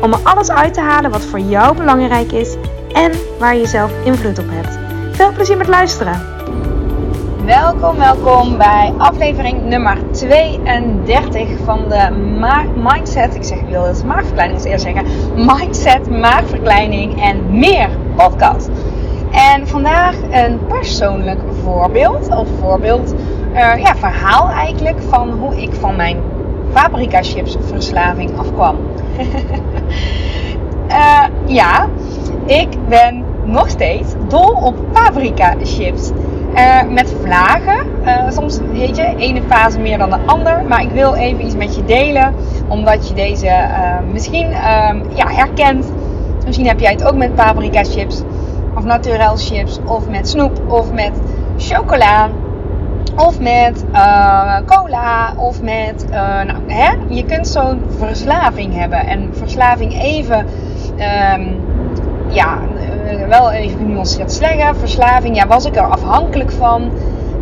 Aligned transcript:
om 0.00 0.12
er 0.12 0.20
alles 0.22 0.50
uit 0.50 0.74
te 0.74 0.80
halen 0.80 1.10
wat 1.10 1.24
voor 1.24 1.38
jou 1.38 1.76
belangrijk 1.76 2.32
is 2.32 2.56
en 2.92 3.12
waar 3.38 3.56
je 3.56 3.66
zelf 3.66 3.92
invloed 4.04 4.38
op 4.38 4.46
hebt. 4.48 4.78
Veel 5.16 5.32
plezier 5.32 5.56
met 5.56 5.68
luisteren! 5.68 6.32
Welkom, 7.44 7.96
welkom 7.96 8.56
bij 8.56 8.92
aflevering 8.98 9.64
nummer 9.64 9.98
32 10.10 11.48
van 11.64 11.88
de 11.88 12.10
Mindset. 12.76 13.34
Ik 13.34 13.44
zeg, 13.44 13.58
ik 13.58 13.68
wil 13.68 13.84
het 13.84 14.04
maagverkleining 14.04 14.58
eens 14.58 14.68
eerst 14.68 14.84
zeggen. 14.84 15.06
Mindset, 15.46 16.10
maagverkleining 16.10 17.22
en 17.22 17.58
meer 17.58 17.88
podcast. 18.16 18.70
En 19.30 19.68
vandaag 19.68 20.14
een 20.30 20.66
persoonlijk 20.66 21.40
voorbeeld, 21.62 22.28
of 22.28 22.48
voorbeeld, 22.60 23.14
uh, 23.52 23.76
ja, 23.76 23.96
verhaal 23.96 24.48
eigenlijk 24.48 25.02
van 25.08 25.30
hoe 25.30 25.62
ik 25.62 25.72
van 25.72 25.96
mijn 25.96 26.18
paprika 26.72 27.22
chips 27.22 27.56
verslaving 27.60 28.38
afkwam. 28.38 28.76
Uh, 30.88 31.24
ja, 31.60 31.88
ik 32.46 32.68
ben 32.88 33.24
nog 33.44 33.68
steeds 33.68 34.14
dol 34.28 34.50
op 34.50 34.74
paprika 34.92 35.54
chips. 35.62 36.10
Uh, 36.54 36.82
met 36.88 37.14
vlagen. 37.22 37.86
Uh, 38.04 38.30
soms 38.30 38.58
weet 38.72 38.96
je, 38.96 39.14
ene 39.16 39.42
fase 39.48 39.78
meer 39.78 39.98
dan 39.98 40.10
de 40.10 40.18
ander. 40.26 40.64
Maar 40.68 40.82
ik 40.82 40.90
wil 40.90 41.14
even 41.14 41.44
iets 41.44 41.56
met 41.56 41.76
je 41.76 41.84
delen. 41.84 42.34
Omdat 42.68 43.08
je 43.08 43.14
deze 43.14 43.50
misschien 44.12 44.48
ja, 45.14 45.28
herkent. 45.28 45.92
Misschien 46.44 46.66
heb 46.66 46.80
jij 46.80 46.92
het 46.92 47.04
ook 47.04 47.16
met 47.16 47.34
paprika 47.34 47.84
chips. 47.84 48.22
Of 48.74 48.84
naturel 48.84 49.36
chips. 49.36 49.78
Of 49.84 50.08
met 50.08 50.28
snoep. 50.28 50.60
Of 50.68 50.92
met 50.92 51.12
chocola. 51.56 52.30
Of 53.16 53.40
met 53.40 53.84
uh, 53.92 54.56
cola. 54.66 55.34
Of 55.36 55.62
met. 55.62 56.06
Uh, 56.10 56.16
nou, 56.42 56.58
hè? 56.66 56.92
Je 57.08 57.24
kunt 57.24 57.48
zo'n 57.48 57.82
verslaving 57.98 58.74
hebben. 58.74 59.06
En 59.06 59.30
verslaving 59.32 60.02
even. 60.02 60.38
Um, 61.38 61.60
ja, 62.28 62.58
uh, 63.06 63.28
wel 63.28 63.50
even 63.50 63.78
genuanceerd 63.78 64.32
zeggen. 64.32 64.76
Verslaving, 64.76 65.36
ja, 65.36 65.46
was 65.46 65.64
ik 65.64 65.76
er 65.76 65.86
afhankelijk 65.86 66.52
van? 66.52 66.90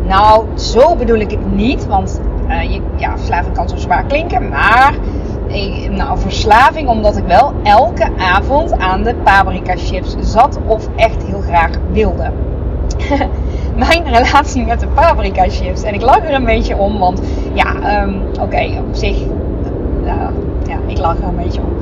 Nou, 0.07 0.47
zo 0.59 0.97
bedoel 0.97 1.19
ik 1.19 1.31
het 1.31 1.55
niet. 1.55 1.87
Want 1.87 2.21
je, 2.49 2.81
ja, 2.97 3.17
verslaving 3.17 3.55
kan 3.55 3.69
zo 3.69 3.77
zwaar 3.77 4.05
klinken. 4.05 4.49
Maar. 4.49 4.95
Nou, 5.91 6.19
verslaving 6.19 6.89
omdat 6.89 7.17
ik 7.17 7.25
wel 7.27 7.53
elke 7.63 8.09
avond 8.19 8.79
aan 8.79 9.03
de 9.03 9.15
paprika 9.15 9.77
chips 9.77 10.17
zat. 10.21 10.59
Of 10.67 10.89
echt 10.97 11.23
heel 11.23 11.41
graag 11.41 11.71
wilde. 11.93 12.31
mijn 13.77 14.05
relatie 14.17 14.67
met 14.67 14.81
de 14.81 14.87
paprika 14.87 15.49
chips. 15.49 15.83
En 15.83 15.95
ik 15.95 16.03
lach 16.03 16.25
er 16.25 16.35
een 16.35 16.45
beetje 16.45 16.77
om, 16.77 16.99
want 16.99 17.23
ja, 17.53 18.03
um, 18.03 18.23
oké, 18.41 18.83
op 18.89 18.95
zich, 18.95 19.17
uh, 20.05 20.13
ja, 20.67 20.79
ik 20.87 20.99
lach 20.99 21.17
er 21.19 21.29
een 21.29 21.37
beetje 21.37 21.61
om. 21.61 21.73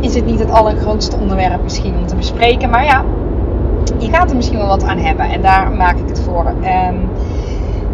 Is 0.00 0.14
het 0.14 0.26
niet 0.26 0.38
het 0.38 0.50
allergrootste 0.50 1.16
onderwerp 1.16 1.62
misschien 1.62 1.94
om 1.98 2.06
te 2.06 2.16
bespreken, 2.16 2.70
maar 2.70 2.84
ja, 2.84 3.04
je 3.98 4.10
gaat 4.10 4.30
er 4.30 4.36
misschien 4.36 4.58
wel 4.58 4.66
wat 4.66 4.84
aan 4.84 4.98
hebben 4.98 5.30
en 5.30 5.42
daar 5.42 5.70
maak 5.70 5.96
ik 5.96 6.08
het 6.08 6.20
voor. 6.20 6.46
Um, 6.46 7.08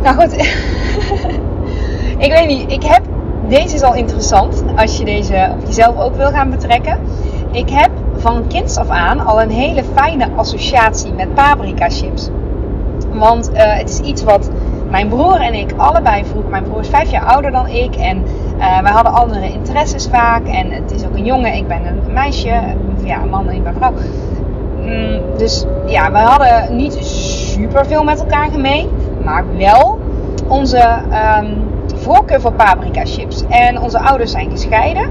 nou 0.02 0.16
goed, 0.16 0.32
ik 2.26 2.30
weet 2.32 2.46
niet, 2.46 2.72
ik 2.72 2.82
heb, 2.82 3.02
deze 3.48 3.74
is 3.74 3.82
al 3.82 3.94
interessant 3.94 4.64
als 4.76 4.98
je 4.98 5.04
deze 5.04 5.50
op 5.52 5.66
jezelf 5.66 5.98
ook 5.98 6.16
wil 6.16 6.30
gaan 6.30 6.50
betrekken. 6.50 6.98
Ik 7.50 7.70
heb 7.70 7.90
van 8.16 8.46
kinds 8.46 8.76
af 8.76 8.88
aan 8.88 9.26
al 9.26 9.42
een 9.42 9.50
hele 9.50 9.84
fijne 9.94 10.28
associatie 10.36 11.12
met 11.12 11.34
paprika 11.34 11.88
chips. 11.88 12.30
Want 13.18 13.50
uh, 13.50 13.56
het 13.56 13.88
is 13.88 14.00
iets 14.00 14.22
wat 14.22 14.50
mijn 14.90 15.08
broer 15.08 15.40
en 15.40 15.54
ik 15.54 15.72
allebei 15.76 16.24
vroegen. 16.24 16.50
Mijn 16.50 16.62
broer 16.62 16.80
is 16.80 16.88
vijf 16.88 17.10
jaar 17.10 17.24
ouder 17.24 17.50
dan 17.50 17.68
ik. 17.68 17.96
En 17.96 18.24
uh, 18.58 18.80
wij 18.80 18.92
hadden 18.92 19.12
andere 19.12 19.52
interesses 19.52 20.06
vaak. 20.06 20.46
En 20.46 20.70
het 20.70 20.92
is 20.92 21.04
ook 21.04 21.14
een 21.14 21.24
jongen, 21.24 21.54
ik 21.54 21.68
ben 21.68 21.86
een 21.86 22.12
meisje. 22.12 22.60
Ja, 23.04 23.22
een 23.22 23.28
man 23.28 23.48
en 23.48 23.54
ik 23.54 23.62
ben 23.62 23.74
vrouw. 23.74 23.92
Mm, 24.80 25.20
dus 25.36 25.64
ja, 25.86 26.12
we 26.12 26.18
hadden 26.18 26.76
niet 26.76 26.94
super 27.04 27.86
veel 27.86 28.04
met 28.04 28.20
elkaar 28.20 28.50
gemeen. 28.50 28.88
Maar 29.24 29.44
wel 29.56 29.98
onze 30.48 30.88
um, 31.38 31.64
voorkeur 31.96 32.40
voor 32.40 32.52
paprika 32.52 33.04
chips. 33.04 33.44
En 33.48 33.80
onze 33.80 33.98
ouders 33.98 34.30
zijn 34.30 34.50
gescheiden. 34.50 35.10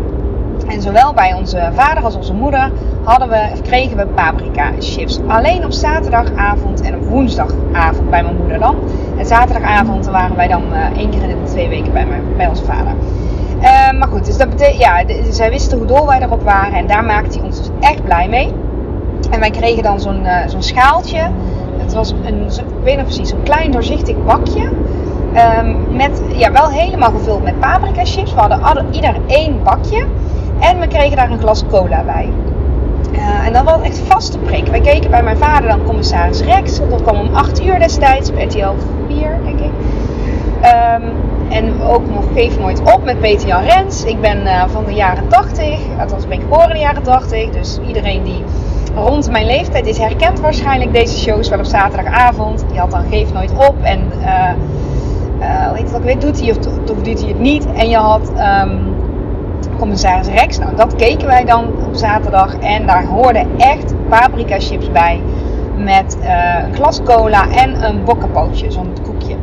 En 0.67 0.81
zowel 0.81 1.13
bij 1.13 1.33
onze 1.33 1.69
vader 1.73 2.03
als 2.03 2.15
onze 2.15 2.33
moeder 2.33 2.71
hadden 3.05 3.29
we, 3.29 3.61
kregen 3.61 3.97
we 3.97 4.05
paprika 4.05 4.71
chips. 4.79 5.19
Alleen 5.27 5.65
op 5.65 5.71
zaterdagavond 5.71 6.81
en 6.81 6.95
op 6.95 7.03
woensdagavond 7.03 8.09
bij 8.09 8.23
mijn 8.23 8.35
moeder 8.35 8.59
dan. 8.59 8.75
En 9.17 9.25
zaterdagavond 9.25 10.05
waren 10.05 10.35
wij 10.35 10.47
dan 10.47 10.63
uh, 10.71 10.97
één 10.97 11.09
keer 11.09 11.21
in 11.21 11.29
de 11.29 11.51
twee 11.51 11.69
weken 11.69 11.93
bij, 11.93 12.05
mijn, 12.05 12.21
bij 12.37 12.47
onze 12.47 12.63
vader. 12.63 12.93
Uh, 13.61 13.99
maar 13.99 14.07
goed, 14.07 14.25
dus 14.25 14.37
dat 14.37 14.49
betekent, 14.49 14.81
ja, 14.81 15.03
zij 15.29 15.49
wisten 15.49 15.77
hoe 15.77 15.87
dol 15.87 16.05
wij 16.05 16.21
erop 16.21 16.43
waren. 16.43 16.73
En 16.73 16.87
daar 16.87 17.03
maakte 17.03 17.37
hij 17.37 17.47
ons 17.47 17.57
dus 17.57 17.69
echt 17.79 18.03
blij 18.03 18.29
mee. 18.29 18.53
En 19.31 19.39
wij 19.39 19.49
kregen 19.49 19.83
dan 19.83 19.99
zo'n 19.99 20.23
uh, 20.23 20.47
zo'n 20.47 20.63
schaaltje. 20.63 21.29
Het 21.77 21.93
was 21.93 22.13
een, 22.25 22.45
ik 22.45 22.83
weet 22.83 22.95
nog 22.95 23.05
precies, 23.05 23.31
een 23.31 23.43
klein 23.43 23.71
doorzichtig 23.71 24.15
bakje. 24.25 24.69
Um, 25.59 25.95
met, 25.95 26.21
ja, 26.35 26.51
wel 26.51 26.69
helemaal 26.69 27.11
gevuld 27.11 27.43
met 27.43 27.59
paprika 27.59 28.05
chips. 28.05 28.33
We 28.33 28.39
hadden 28.39 28.85
ieder 28.91 29.15
één 29.27 29.63
bakje. 29.63 30.05
En 30.59 30.79
we 30.79 30.87
kregen 30.87 31.17
daar 31.17 31.31
een 31.31 31.39
glas 31.39 31.63
cola 31.69 32.03
bij. 32.03 32.29
Uh, 33.15 33.47
en 33.47 33.53
dat 33.53 33.63
was 33.63 33.81
echt 33.81 33.97
vaste 33.97 34.37
prik. 34.37 34.67
Wij 34.67 34.81
keken 34.81 35.09
bij 35.09 35.23
mijn 35.23 35.37
vader 35.37 35.69
dan 35.69 35.83
commissaris 35.83 36.41
Rex. 36.41 36.79
Dat 36.89 37.01
kwam 37.01 37.19
om 37.19 37.35
8 37.35 37.63
uur 37.63 37.79
destijds. 37.79 38.29
Op 38.29 38.37
RTL 38.37 38.73
4, 39.07 39.39
denk 39.43 39.59
ik. 39.59 39.71
Um, 40.63 41.11
en 41.49 41.81
ook 41.81 42.09
nog 42.09 42.23
Geef 42.33 42.59
Nooit 42.59 42.81
Op 42.93 43.03
met 43.03 43.19
Peter 43.19 43.47
Jan 43.47 43.63
Rens. 43.63 44.03
Ik 44.03 44.21
ben 44.21 44.41
uh, 44.41 44.63
van 44.67 44.85
de 44.85 44.93
jaren 44.93 45.27
80. 45.27 45.79
Althans, 45.99 46.27
ben 46.27 46.37
ik 46.37 46.43
geboren 46.43 46.67
in 46.67 46.73
de 46.73 46.79
jaren 46.79 47.03
80. 47.03 47.49
Dus 47.49 47.79
iedereen 47.87 48.23
die 48.23 48.43
rond 48.95 49.31
mijn 49.31 49.45
leeftijd 49.45 49.87
is 49.87 49.97
herkent 49.97 50.39
waarschijnlijk 50.39 50.93
deze 50.93 51.17
shows 51.17 51.49
wel 51.49 51.59
op 51.59 51.65
zaterdagavond. 51.65 52.65
Die 52.69 52.79
had 52.79 52.91
dan 52.91 53.03
Geef 53.09 53.33
Nooit 53.33 53.51
Op. 53.51 53.75
En 53.81 53.99
uh, 54.19 54.49
uh, 55.39 55.67
hoe 55.67 55.77
heet 55.77 55.91
het? 55.91 56.21
Doet 56.21 56.41
hij 56.41 56.49
of, 56.49 56.57
doet 56.85 57.19
hij 57.19 57.27
het 57.27 57.39
niet? 57.39 57.67
En 57.75 57.89
je 57.89 57.97
had... 57.97 58.31
Um, 58.63 58.94
commissaris 59.75 60.27
Rex. 60.27 60.57
Nou, 60.57 60.75
dat 60.75 60.95
keken 60.95 61.27
wij 61.27 61.45
dan 61.45 61.65
op 61.87 61.95
zaterdag. 61.95 62.57
En 62.57 62.85
daar 62.85 63.05
hoorden 63.05 63.47
echt 63.57 63.93
paprika 64.09 64.59
chips 64.59 64.91
bij. 64.91 65.21
Met 65.77 66.17
uh, 66.21 66.63
een 66.65 66.75
glas 66.75 67.03
cola 67.03 67.49
en 67.49 67.83
een 67.83 68.03
bokkenpootje, 68.03 68.71
zo'n 68.71 68.93
koekje. 69.03 69.35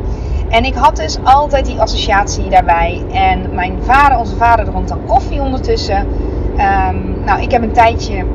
En 0.49 0.63
ik 0.63 0.73
had 0.75 0.95
dus 0.95 1.17
altijd 1.23 1.65
die 1.65 1.79
associatie 1.79 2.49
daarbij. 2.49 3.03
En 3.11 3.53
mijn 3.53 3.77
vader, 3.81 4.17
onze 4.17 4.35
vader, 4.35 4.65
dronk 4.65 4.87
dan 4.87 5.05
koffie 5.05 5.41
ondertussen. 5.41 6.07
Um, 6.57 7.23
nou, 7.25 7.41
ik 7.41 7.51
heb 7.51 7.61
een 7.61 7.71
tijdje 7.71 8.25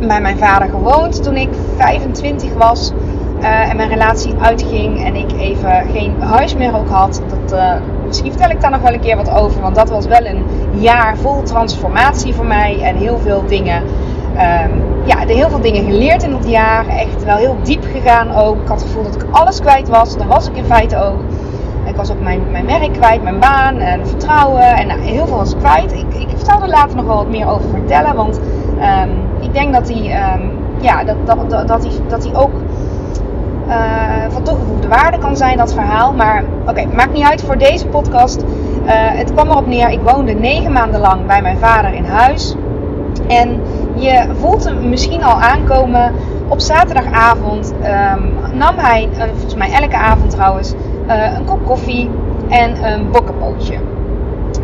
bij 0.00 0.20
mijn 0.20 0.38
vader 0.38 0.68
gewoond 0.68 1.22
toen 1.22 1.36
ik 1.36 1.48
25 1.76 2.54
was. 2.54 2.92
Uh, 3.40 3.70
en 3.70 3.76
mijn 3.76 3.88
relatie 3.88 4.34
uitging 4.40 5.04
en 5.04 5.14
ik 5.14 5.32
even 5.32 5.86
geen 5.92 6.14
huis 6.20 6.54
meer 6.54 6.76
ook 6.76 6.88
had. 6.88 7.22
Dat, 7.28 7.58
uh, 7.58 7.72
misschien 8.06 8.30
vertel 8.30 8.50
ik 8.50 8.60
daar 8.60 8.70
nog 8.70 8.80
wel 8.80 8.92
een 8.92 9.00
keer 9.00 9.16
wat 9.16 9.30
over. 9.30 9.60
Want 9.60 9.74
dat 9.74 9.88
was 9.88 10.06
wel 10.06 10.26
een 10.26 10.44
jaar 10.72 11.16
vol 11.16 11.42
transformatie 11.42 12.34
voor 12.34 12.46
mij. 12.46 12.80
En 12.82 12.96
heel 12.96 13.18
veel 13.18 13.42
dingen. 13.46 13.82
Um, 14.32 14.86
ja, 15.04 15.18
heel 15.26 15.48
veel 15.48 15.60
dingen 15.60 15.84
geleerd 15.84 16.22
in 16.22 16.30
dat 16.30 16.48
jaar. 16.48 16.86
Echt 16.86 17.24
wel 17.24 17.36
heel 17.36 17.56
diep 17.62 17.84
gegaan 17.92 18.34
ook. 18.34 18.60
Ik 18.60 18.68
had 18.68 18.80
het 18.80 18.88
gevoel 18.88 19.02
dat 19.02 19.14
ik 19.14 19.24
alles 19.30 19.60
kwijt 19.60 19.88
was. 19.88 20.16
Dat 20.16 20.26
was 20.26 20.48
ik 20.48 20.56
in 20.56 20.64
feite 20.64 21.02
ook. 21.02 21.20
Ik 21.84 21.96
was 21.96 22.10
ook 22.10 22.20
mijn, 22.20 22.50
mijn 22.50 22.66
werk 22.66 22.92
kwijt, 22.92 23.22
mijn 23.22 23.38
baan 23.38 23.76
en 23.76 24.06
vertrouwen. 24.06 24.76
En 24.76 24.86
nou, 24.86 25.00
heel 25.00 25.26
veel 25.26 25.36
was 25.36 25.56
kwijt. 25.56 25.92
Ik, 25.92 26.14
ik 26.14 26.28
vertel 26.28 26.62
er 26.62 26.68
later 26.68 26.96
nog 26.96 27.06
wel 27.06 27.16
wat 27.16 27.28
meer 27.28 27.48
over 27.48 27.70
vertellen. 27.70 28.14
Want 28.14 28.40
um, 28.80 29.10
ik 29.40 29.52
denk 29.52 29.72
dat 29.72 29.88
hij, 29.88 30.34
um, 30.34 30.50
ja, 30.80 31.04
dat, 31.04 31.16
dat, 31.24 31.68
dat, 31.68 31.82
hij, 31.82 31.92
dat 32.08 32.24
hij 32.24 32.34
ook 32.34 32.52
uh, 33.68 33.74
van 34.28 34.42
toegevoegde 34.42 34.88
waarde 34.88 35.18
kan 35.18 35.36
zijn, 35.36 35.56
dat 35.56 35.74
verhaal. 35.74 36.12
Maar 36.12 36.44
oké, 36.66 36.86
maakt 36.94 37.12
niet 37.12 37.24
uit 37.24 37.42
voor 37.42 37.58
deze 37.58 37.86
podcast. 37.86 38.44
Uh, 38.88 38.94
het 38.94 39.32
kwam 39.32 39.48
erop 39.48 39.66
neer, 39.66 39.90
ik 39.90 40.00
woonde 40.00 40.32
negen 40.32 40.72
maanden 40.72 41.00
lang 41.00 41.26
bij 41.26 41.42
mijn 41.42 41.58
vader 41.58 41.94
in 41.94 42.04
huis. 42.04 42.54
En 43.26 43.60
je 43.94 44.26
voelt 44.40 44.64
hem 44.64 44.88
misschien 44.88 45.24
al 45.24 45.40
aankomen. 45.40 46.12
Op 46.48 46.60
zaterdagavond 46.60 47.74
um, 47.82 48.56
nam 48.58 48.74
hij, 48.76 49.08
volgens 49.32 49.54
mij 49.54 49.72
elke 49.72 49.96
avond 49.96 50.30
trouwens, 50.30 50.74
uh, 51.08 51.36
een 51.36 51.44
kop 51.44 51.66
koffie 51.66 52.10
en 52.48 52.92
een 52.92 53.10
bokkenpootje. 53.10 53.74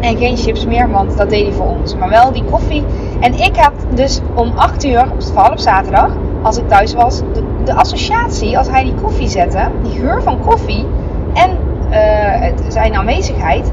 En 0.01 0.17
geen 0.17 0.37
chips 0.37 0.67
meer, 0.67 0.91
want 0.91 1.17
dat 1.17 1.31
deed 1.31 1.43
hij 1.43 1.53
voor 1.53 1.67
ons. 1.67 1.97
Maar 1.97 2.09
wel 2.09 2.33
die 2.33 2.45
koffie. 2.45 2.85
En 3.21 3.35
ik 3.35 3.57
had 3.57 3.73
dus 3.95 4.21
om 4.35 4.53
8 4.57 4.85
uur, 4.85 5.07
vooral 5.19 5.51
op 5.51 5.59
zaterdag, 5.59 6.11
als 6.43 6.57
ik 6.57 6.69
thuis 6.69 6.95
was, 6.95 7.23
de, 7.65 7.75
associatie 7.75 8.59
als 8.59 8.69
hij 8.69 8.85
die 8.85 8.95
koffie 8.95 9.29
zette, 9.29 9.69
die 9.83 10.01
geur 10.01 10.23
van 10.23 10.41
koffie 10.41 10.87
en 11.35 11.51
uh, 11.91 12.69
zijn 12.69 12.95
aanwezigheid, 12.95 13.73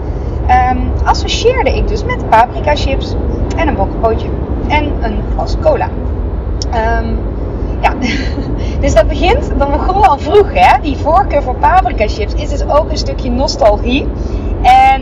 um, 0.52 0.92
associeerde 1.04 1.76
ik 1.76 1.88
dus 1.88 2.04
met 2.04 2.30
paprika 2.30 2.76
chips 2.76 3.16
en 3.56 3.68
een 3.68 3.76
bokkenpootje 3.76 4.28
en 4.68 4.92
een 5.02 5.24
glas 5.34 5.56
cola. 5.62 5.90
Um, 7.00 7.20
ja, 7.82 7.94
dus 8.82 8.94
dat 8.94 9.08
begint, 9.08 9.52
dan 9.58 9.72
begon 9.72 10.08
al 10.08 10.18
vroeg 10.18 10.54
hè. 10.54 10.82
Die 10.82 10.98
voorkeur 10.98 11.44
voor 11.44 11.56
paprika 11.56 12.08
chips 12.08 12.34
is 12.34 12.50
dus 12.50 12.66
ook 12.68 12.90
een 12.90 12.98
stukje 12.98 13.30
nostalgie. 13.30 14.08
En 14.62 15.02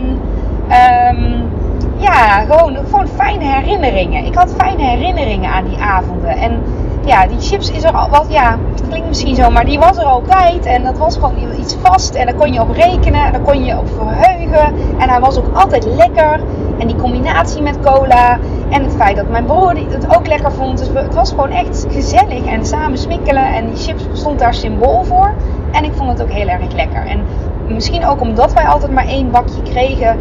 um, 1.10 1.50
ja, 1.98 2.40
gewoon, 2.40 2.78
gewoon 2.86 3.08
fijne 3.08 3.44
herinneringen. 3.44 4.26
Ik 4.26 4.36
had 4.36 4.54
fijne 4.58 4.84
herinneringen 4.84 5.52
aan 5.52 5.68
die 5.68 5.78
avonden. 5.78 6.30
En 6.30 6.62
ja, 7.10 7.28
die 7.28 7.40
chips 7.40 7.72
is 7.72 7.84
er 7.84 7.92
al 7.92 8.10
wat, 8.10 8.26
ja, 8.30 8.58
het 8.72 8.88
klinkt 8.88 9.08
misschien 9.08 9.36
zo, 9.36 9.50
maar 9.50 9.66
die 9.66 9.80
was 9.80 9.98
er 9.98 10.04
altijd. 10.04 10.66
En 10.66 10.84
dat 10.84 10.98
was 10.98 11.14
gewoon 11.14 11.36
iets 11.60 11.76
vast. 11.82 12.16
En 12.16 12.26
daar 12.26 12.36
kon 12.36 12.54
je 12.54 12.62
op 12.62 12.72
rekenen. 12.72 13.26
En 13.26 13.32
daar 13.32 13.42
kon 13.42 13.66
je 13.66 13.78
op 13.78 13.88
verheugen. 13.96 14.74
En 14.98 15.10
hij 15.10 15.20
was 15.20 15.38
ook 15.38 15.54
altijd 15.54 15.86
lekker. 15.86 16.40
En 16.78 16.88
die 16.88 16.96
combinatie 16.96 17.62
met 17.62 17.80
cola. 17.82 18.40
En 18.70 18.84
het 18.84 18.94
feit 18.96 19.16
dat 19.16 19.30
mijn 19.30 19.46
broer 19.46 19.76
het 19.90 20.18
ook 20.18 20.28
lekker 20.28 20.52
vond. 20.52 20.78
Dus 20.78 20.88
het 20.94 21.16
was 21.16 21.30
gewoon 21.30 21.50
echt 21.50 21.86
gezellig. 21.90 22.46
En 22.46 22.66
samen 22.66 22.98
smikkelen. 22.98 23.54
En 23.54 23.66
die 23.66 23.76
chips 23.76 24.04
stond 24.14 24.40
daar 24.40 24.54
symbool 24.54 25.04
voor. 25.04 25.34
En 25.72 25.84
ik 25.84 25.92
vond 25.94 26.10
het 26.10 26.22
ook 26.22 26.32
heel 26.32 26.48
erg 26.48 26.74
lekker. 26.76 27.06
En 27.06 27.22
misschien 27.68 28.06
ook 28.06 28.22
omdat 28.22 28.54
wij 28.54 28.66
altijd 28.66 28.92
maar 28.92 29.08
één 29.08 29.32
bakje 29.32 29.62
kregen. 29.62 30.18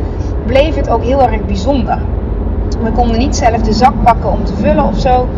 Bleef 0.46 0.74
het 0.74 0.88
ook 0.88 1.02
heel 1.02 1.22
erg 1.22 1.44
bijzonder. 1.44 1.98
We 2.82 2.90
konden 2.92 3.18
niet 3.18 3.36
zelf 3.36 3.62
de 3.62 3.72
zak 3.72 3.94
pakken 4.02 4.32
om 4.32 4.44
te 4.44 4.54
vullen 4.54 4.84
of 4.84 4.98
zo. 4.98 5.28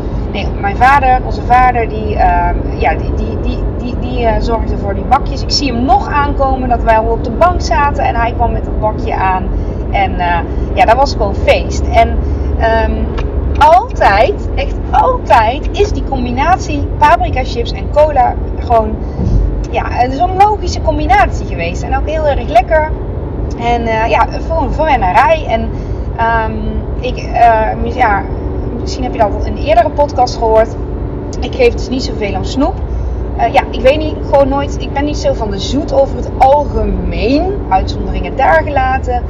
Mijn 0.60 0.76
vader, 0.76 1.20
onze 1.24 1.42
vader, 1.42 1.88
die, 1.88 2.14
uh, 2.14 2.48
ja, 2.78 2.94
die, 2.94 3.14
die, 3.14 3.40
die, 3.40 3.58
die, 3.78 3.98
die 3.98 4.20
uh, 4.20 4.32
zorgde 4.38 4.78
voor 4.78 4.94
die 4.94 5.04
bakjes. 5.04 5.42
Ik 5.42 5.50
zie 5.50 5.72
hem 5.72 5.84
nog 5.84 6.08
aankomen 6.08 6.68
dat 6.68 6.82
wij 6.82 6.98
op 6.98 7.24
de 7.24 7.30
bank 7.30 7.60
zaten 7.60 8.04
en 8.04 8.14
hij 8.14 8.32
kwam 8.32 8.52
met 8.52 8.66
het 8.66 8.80
bakje 8.80 9.14
aan. 9.14 9.48
En 9.90 10.12
uh, 10.12 10.38
ja, 10.74 10.84
dat 10.84 10.96
was 10.96 11.12
gewoon 11.12 11.34
feest. 11.34 11.82
En 11.86 12.08
um, 12.88 13.06
altijd, 13.58 14.48
echt 14.54 14.74
altijd, 14.90 15.68
is 15.72 15.92
die 15.92 16.04
combinatie 16.04 16.88
paprika 16.98 17.44
chips 17.44 17.72
en 17.72 17.90
cola 17.92 18.34
gewoon 18.58 18.94
ja, 19.70 20.10
zo'n 20.10 20.36
logische 20.36 20.82
combinatie 20.82 21.46
geweest. 21.46 21.82
En 21.82 21.96
ook 21.96 22.08
heel 22.08 22.26
erg 22.26 22.48
lekker. 22.48 22.90
En 23.60 24.08
ja, 24.08 24.26
voor 24.48 24.62
een 24.62 24.72
verwennerij. 24.72 25.46
En 25.48 25.70
um, 26.50 26.82
ik, 27.00 27.28
ja, 27.94 28.22
misschien 28.80 29.02
heb 29.02 29.12
je 29.12 29.18
dat 29.18 29.44
in 29.44 29.56
een 29.56 29.62
eerdere 29.64 29.90
podcast 29.90 30.36
gehoord. 30.36 30.76
Ik 31.40 31.54
geef 31.54 31.74
dus 31.74 31.88
niet 31.88 32.02
zoveel 32.02 32.34
om 32.34 32.44
snoep. 32.44 32.74
Uh, 33.36 33.52
ja, 33.52 33.62
ik 33.70 33.80
weet 33.80 33.98
niet, 33.98 34.14
gewoon 34.22 34.48
nooit. 34.48 34.82
Ik 34.82 34.92
ben 34.92 35.04
niet 35.04 35.16
zo 35.16 35.32
van 35.32 35.50
de 35.50 35.58
zoet 35.58 35.92
over 35.92 36.16
het 36.16 36.30
algemeen. 36.38 37.52
Uitzonderingen 37.68 38.36
daar 38.36 38.62
gelaten. 38.62 39.22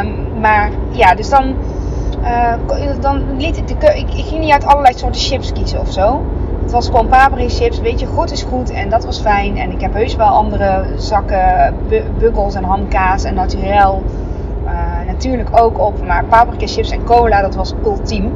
Um, 0.00 0.40
maar 0.40 0.70
ja, 0.90 1.14
dus 1.14 1.28
dan, 1.28 1.54
uh, 2.22 2.52
dan 3.00 3.22
liet 3.36 3.56
ik, 3.56 3.80
de, 3.80 3.86
ik, 3.86 4.14
ik 4.14 4.24
ging 4.24 4.40
niet 4.40 4.52
uit 4.52 4.66
allerlei 4.66 4.94
soorten 4.98 5.20
chips 5.20 5.52
kiezen 5.52 5.80
of 5.80 5.92
zo. 5.92 6.22
Het 6.62 6.72
was 6.72 6.86
gewoon 6.86 7.08
paprika 7.08 7.48
chips. 7.48 7.80
Weet 7.80 8.00
je, 8.00 8.06
goed 8.06 8.30
is 8.30 8.42
goed. 8.42 8.70
En 8.70 8.90
dat 8.90 9.04
was 9.04 9.20
fijn. 9.20 9.58
En 9.58 9.70
ik 9.70 9.80
heb 9.80 9.94
heus 9.94 10.16
wel 10.16 10.26
andere 10.26 10.84
zakken 10.96 11.74
buggels 12.18 12.54
en 12.54 12.64
hamkaas 12.64 13.24
en 13.24 13.34
naturel. 13.34 14.02
Uh, 14.64 15.06
natuurlijk 15.06 15.48
ook 15.60 15.78
op. 15.78 16.06
Maar 16.06 16.24
paprika 16.24 16.66
chips 16.66 16.90
en 16.90 17.04
cola, 17.04 17.42
dat 17.42 17.54
was 17.54 17.74
ultiem. 17.84 18.32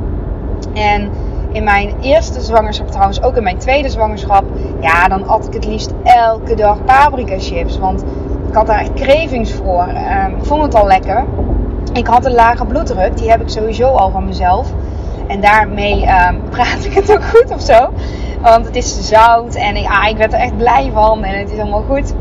En 0.74 1.10
in 1.52 1.64
mijn 1.64 1.94
eerste 2.00 2.40
zwangerschap, 2.40 2.90
trouwens 2.90 3.22
ook 3.22 3.36
in 3.36 3.42
mijn 3.42 3.58
tweede 3.58 3.88
zwangerschap, 3.88 4.44
ja, 4.80 5.08
dan 5.08 5.28
at 5.28 5.46
ik 5.46 5.52
het 5.52 5.66
liefst 5.66 5.92
elke 6.02 6.54
dag 6.54 6.84
paprika 6.84 7.38
chips. 7.38 7.78
Want 7.78 8.04
ik 8.48 8.54
had 8.54 8.66
daar 8.66 8.80
echt 8.80 8.92
cravings 8.92 9.52
voor. 9.52 9.88
Um, 9.88 10.36
ik 10.36 10.44
vond 10.44 10.62
het 10.62 10.74
al 10.74 10.86
lekker. 10.86 11.24
Ik 11.92 12.06
had 12.06 12.24
een 12.24 12.34
lage 12.34 12.64
bloeddruk, 12.64 13.16
die 13.16 13.30
heb 13.30 13.40
ik 13.40 13.48
sowieso 13.48 13.88
al 13.88 14.10
van 14.10 14.24
mezelf. 14.24 14.72
En 15.26 15.40
daarmee 15.40 16.02
um, 16.02 16.42
praat 16.50 16.84
ik 16.84 16.92
het 16.92 17.12
ook 17.12 17.24
goed 17.24 17.54
of 17.54 17.60
zo. 17.60 17.92
Want 18.42 18.66
het 18.66 18.76
is 18.76 19.08
zout 19.08 19.54
en 19.54 19.76
ik, 19.76 19.86
ah, 19.86 20.08
ik 20.08 20.16
werd 20.16 20.32
er 20.32 20.38
echt 20.38 20.56
blij 20.56 20.90
van 20.92 21.24
en 21.24 21.38
het 21.38 21.52
is 21.52 21.58
allemaal 21.58 21.84
goed. 21.88 22.14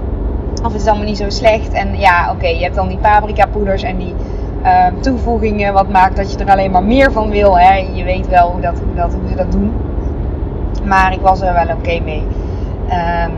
Of 0.63 0.71
het 0.71 0.81
is 0.81 0.87
allemaal 0.87 1.05
niet 1.05 1.17
zo 1.17 1.29
slecht. 1.29 1.73
En 1.73 1.99
ja, 1.99 2.31
oké, 2.31 2.47
je 2.47 2.63
hebt 2.63 2.75
dan 2.75 2.87
die 2.87 2.97
paprika 2.97 3.45
poeders 3.45 3.83
en 3.83 3.97
die 3.97 4.15
uh, 4.63 4.85
toevoegingen, 4.99 5.73
wat 5.73 5.89
maakt 5.89 6.15
dat 6.15 6.31
je 6.31 6.37
er 6.37 6.51
alleen 6.51 6.71
maar 6.71 6.83
meer 6.83 7.11
van 7.11 7.29
wil. 7.29 7.59
Hè? 7.59 7.75
Je 7.93 8.03
weet 8.03 8.27
wel 8.27 8.51
hoe, 8.51 8.61
dat, 8.61 8.81
dat, 8.95 9.13
hoe 9.13 9.29
ze 9.29 9.35
dat 9.35 9.51
doen. 9.51 9.73
Maar 10.85 11.13
ik 11.13 11.21
was 11.21 11.41
er 11.41 11.53
wel 11.53 11.75
oké 11.75 11.99
mee. 12.03 12.23
Um, 12.83 13.33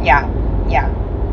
ja, 0.00 0.24
ja. 0.66 0.84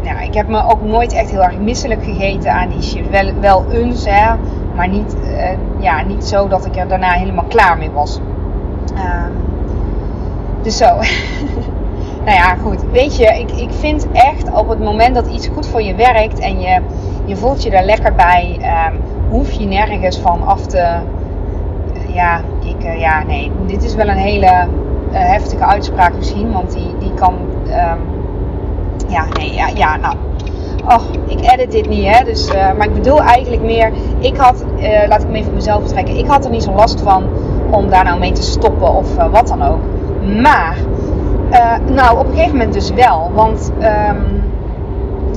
ja, 0.01 0.19
ik 0.19 0.33
heb 0.33 0.47
me 0.47 0.63
ook 0.63 0.81
nooit 0.83 1.13
echt 1.13 1.31
heel 1.31 1.43
erg 1.43 1.57
misselijk 1.57 2.03
gegeten 2.03 2.53
aan 2.53 2.69
die 2.69 2.81
chips. 2.81 3.09
Wel, 3.09 3.33
wel 3.39 3.65
eens, 3.71 4.05
hè, 4.05 4.35
maar 4.75 4.87
niet, 4.87 5.15
uh, 5.23 5.49
ja, 5.79 6.03
niet 6.03 6.25
zo 6.25 6.47
dat 6.47 6.65
ik 6.65 6.75
er 6.75 6.87
daarna 6.87 7.11
helemaal 7.11 7.45
klaar 7.47 7.77
mee 7.77 7.91
was. 7.91 8.19
Um, 8.95 9.31
dus 10.61 10.77
zo. 10.77 10.99
nou 12.25 12.37
ja, 12.37 12.55
goed. 12.55 12.91
Weet 12.91 13.17
je, 13.17 13.25
ik, 13.25 13.51
ik 13.51 13.69
vind 13.79 14.07
echt 14.13 14.51
op 14.51 14.69
het 14.69 14.79
moment 14.79 15.15
dat 15.15 15.27
iets 15.27 15.47
goed 15.47 15.67
voor 15.67 15.81
je 15.81 15.95
werkt 15.95 16.39
en 16.39 16.59
je 16.59 16.81
je 17.25 17.35
voelt 17.35 17.63
je 17.63 17.69
er 17.69 17.85
lekker 17.85 18.15
bij. 18.15 18.59
Um, 18.89 18.99
hoef 19.29 19.51
je 19.51 19.65
nergens 19.65 20.17
van 20.17 20.47
af 20.47 20.65
te. 20.65 20.87
ja, 22.13 22.41
ik, 22.59 22.99
ja, 22.99 23.23
nee. 23.23 23.51
Dit 23.67 23.83
is 23.83 23.95
wel 23.95 24.07
een 24.07 24.17
hele 24.17 24.45
uh, 24.45 24.67
heftige 25.11 25.65
uitspraak 25.65 26.15
misschien. 26.15 26.51
Want 26.51 26.73
die, 26.73 26.97
die 26.99 27.13
kan. 27.13 27.35
Um, 27.65 27.99
ja, 29.07 29.25
nee, 29.37 29.53
ja, 29.53 29.67
ja, 29.75 29.97
nou. 29.97 30.15
Och, 30.85 31.03
ik 31.27 31.51
edit 31.51 31.71
dit 31.71 31.89
niet, 31.89 32.07
hè. 32.07 32.23
Dus, 32.23 32.47
uh, 32.47 32.53
maar 32.77 32.87
ik 32.87 32.93
bedoel 32.93 33.21
eigenlijk 33.21 33.61
meer. 33.61 33.91
Ik 34.19 34.37
had, 34.37 34.65
laat 35.07 35.21
ik 35.21 35.25
hem 35.25 35.35
even 35.35 35.45
voor 35.45 35.53
mezelf 35.53 35.81
betrekken. 35.81 36.17
Ik 36.17 36.27
had 36.27 36.45
er 36.45 36.51
niet 36.51 36.63
zo 36.63 36.71
last 36.71 37.01
van 37.01 37.23
om 37.69 37.89
daar 37.89 38.03
nou 38.03 38.19
mee 38.19 38.31
te 38.31 38.41
stoppen 38.41 38.95
of 38.95 39.15
wat 39.15 39.47
dan 39.47 39.63
ook. 39.63 39.79
Maar, 40.41 40.77
nou, 41.85 42.17
op 42.17 42.25
een 42.25 42.33
gegeven 42.33 42.57
moment 42.57 42.73
dus 42.73 42.91
wel. 42.91 43.31
Want. 43.33 43.71
Um, 43.81 44.49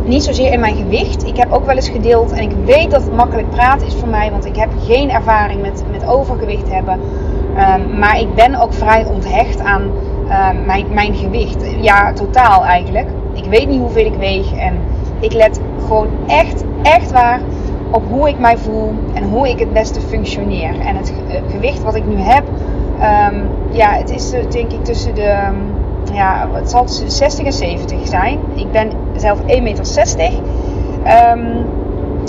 niet 0.05 0.25
zozeer 0.25 0.53
in 0.53 0.61
mijn 0.61 0.77
gewicht. 0.77 1.27
Ik 1.27 1.37
heb 1.37 1.53
ook 1.53 1.67
wel 1.67 1.75
eens 1.75 1.89
gedeeld 1.89 2.33
en 2.33 2.43
ik 2.43 2.57
weet 2.65 2.91
dat 2.91 3.03
het 3.03 3.15
makkelijk 3.15 3.51
praten 3.51 3.87
is 3.87 3.95
voor 3.95 4.09
mij, 4.09 4.31
want 4.31 4.45
ik 4.45 4.57
heb 4.57 4.69
geen 4.87 5.11
ervaring 5.11 5.61
met, 5.61 5.85
met 5.91 6.07
overgewicht 6.07 6.73
hebben. 6.73 7.01
Um, 7.59 7.99
maar 7.99 8.21
ik 8.21 8.35
ben 8.35 8.55
ook 8.55 8.73
vrij 8.73 9.05
onthecht 9.05 9.61
aan 9.61 9.83
um, 9.83 10.65
mijn, 10.65 10.87
mijn 10.93 11.15
gewicht. 11.15 11.65
Ja, 11.81 12.13
totaal 12.13 12.65
eigenlijk. 12.65 13.07
Ik 13.33 13.45
weet 13.45 13.69
niet 13.69 13.81
hoeveel 13.81 14.07
ik 14.07 14.15
weeg 14.15 14.53
en 14.53 14.75
ik 15.21 15.33
let 15.33 15.61
gewoon 15.87 16.09
echt, 16.27 16.65
echt 16.83 17.13
waar 17.13 17.41
op 17.91 18.03
hoe 18.11 18.29
ik 18.29 18.39
mij 18.39 18.57
voel 18.57 18.93
en 19.15 19.23
hoe 19.23 19.49
ik 19.49 19.59
het 19.59 19.73
beste 19.73 20.01
functioneer. 20.01 20.81
En 20.81 20.97
het 20.97 21.13
gewicht 21.51 21.83
wat 21.83 21.95
ik 21.95 22.07
nu 22.07 22.17
heb, 22.17 22.45
ja, 23.71 23.93
het 23.93 24.11
is 24.11 24.33
eh, 24.33 24.51
denk 24.51 24.73
ik 24.73 24.85
tussen 24.85 25.15
de 25.15 25.49
ja, 26.15 26.49
het 26.53 26.71
zal 26.71 26.85
tussen 26.85 27.05
de 27.05 27.11
60 27.11 27.47
en 27.47 27.53
70 27.53 28.07
zijn. 28.07 28.39
Ik 28.55 28.73
ben 28.73 28.91
zelf 29.17 29.39
1,60 29.41 29.63
meter. 29.63 29.85
Um, 31.33 31.67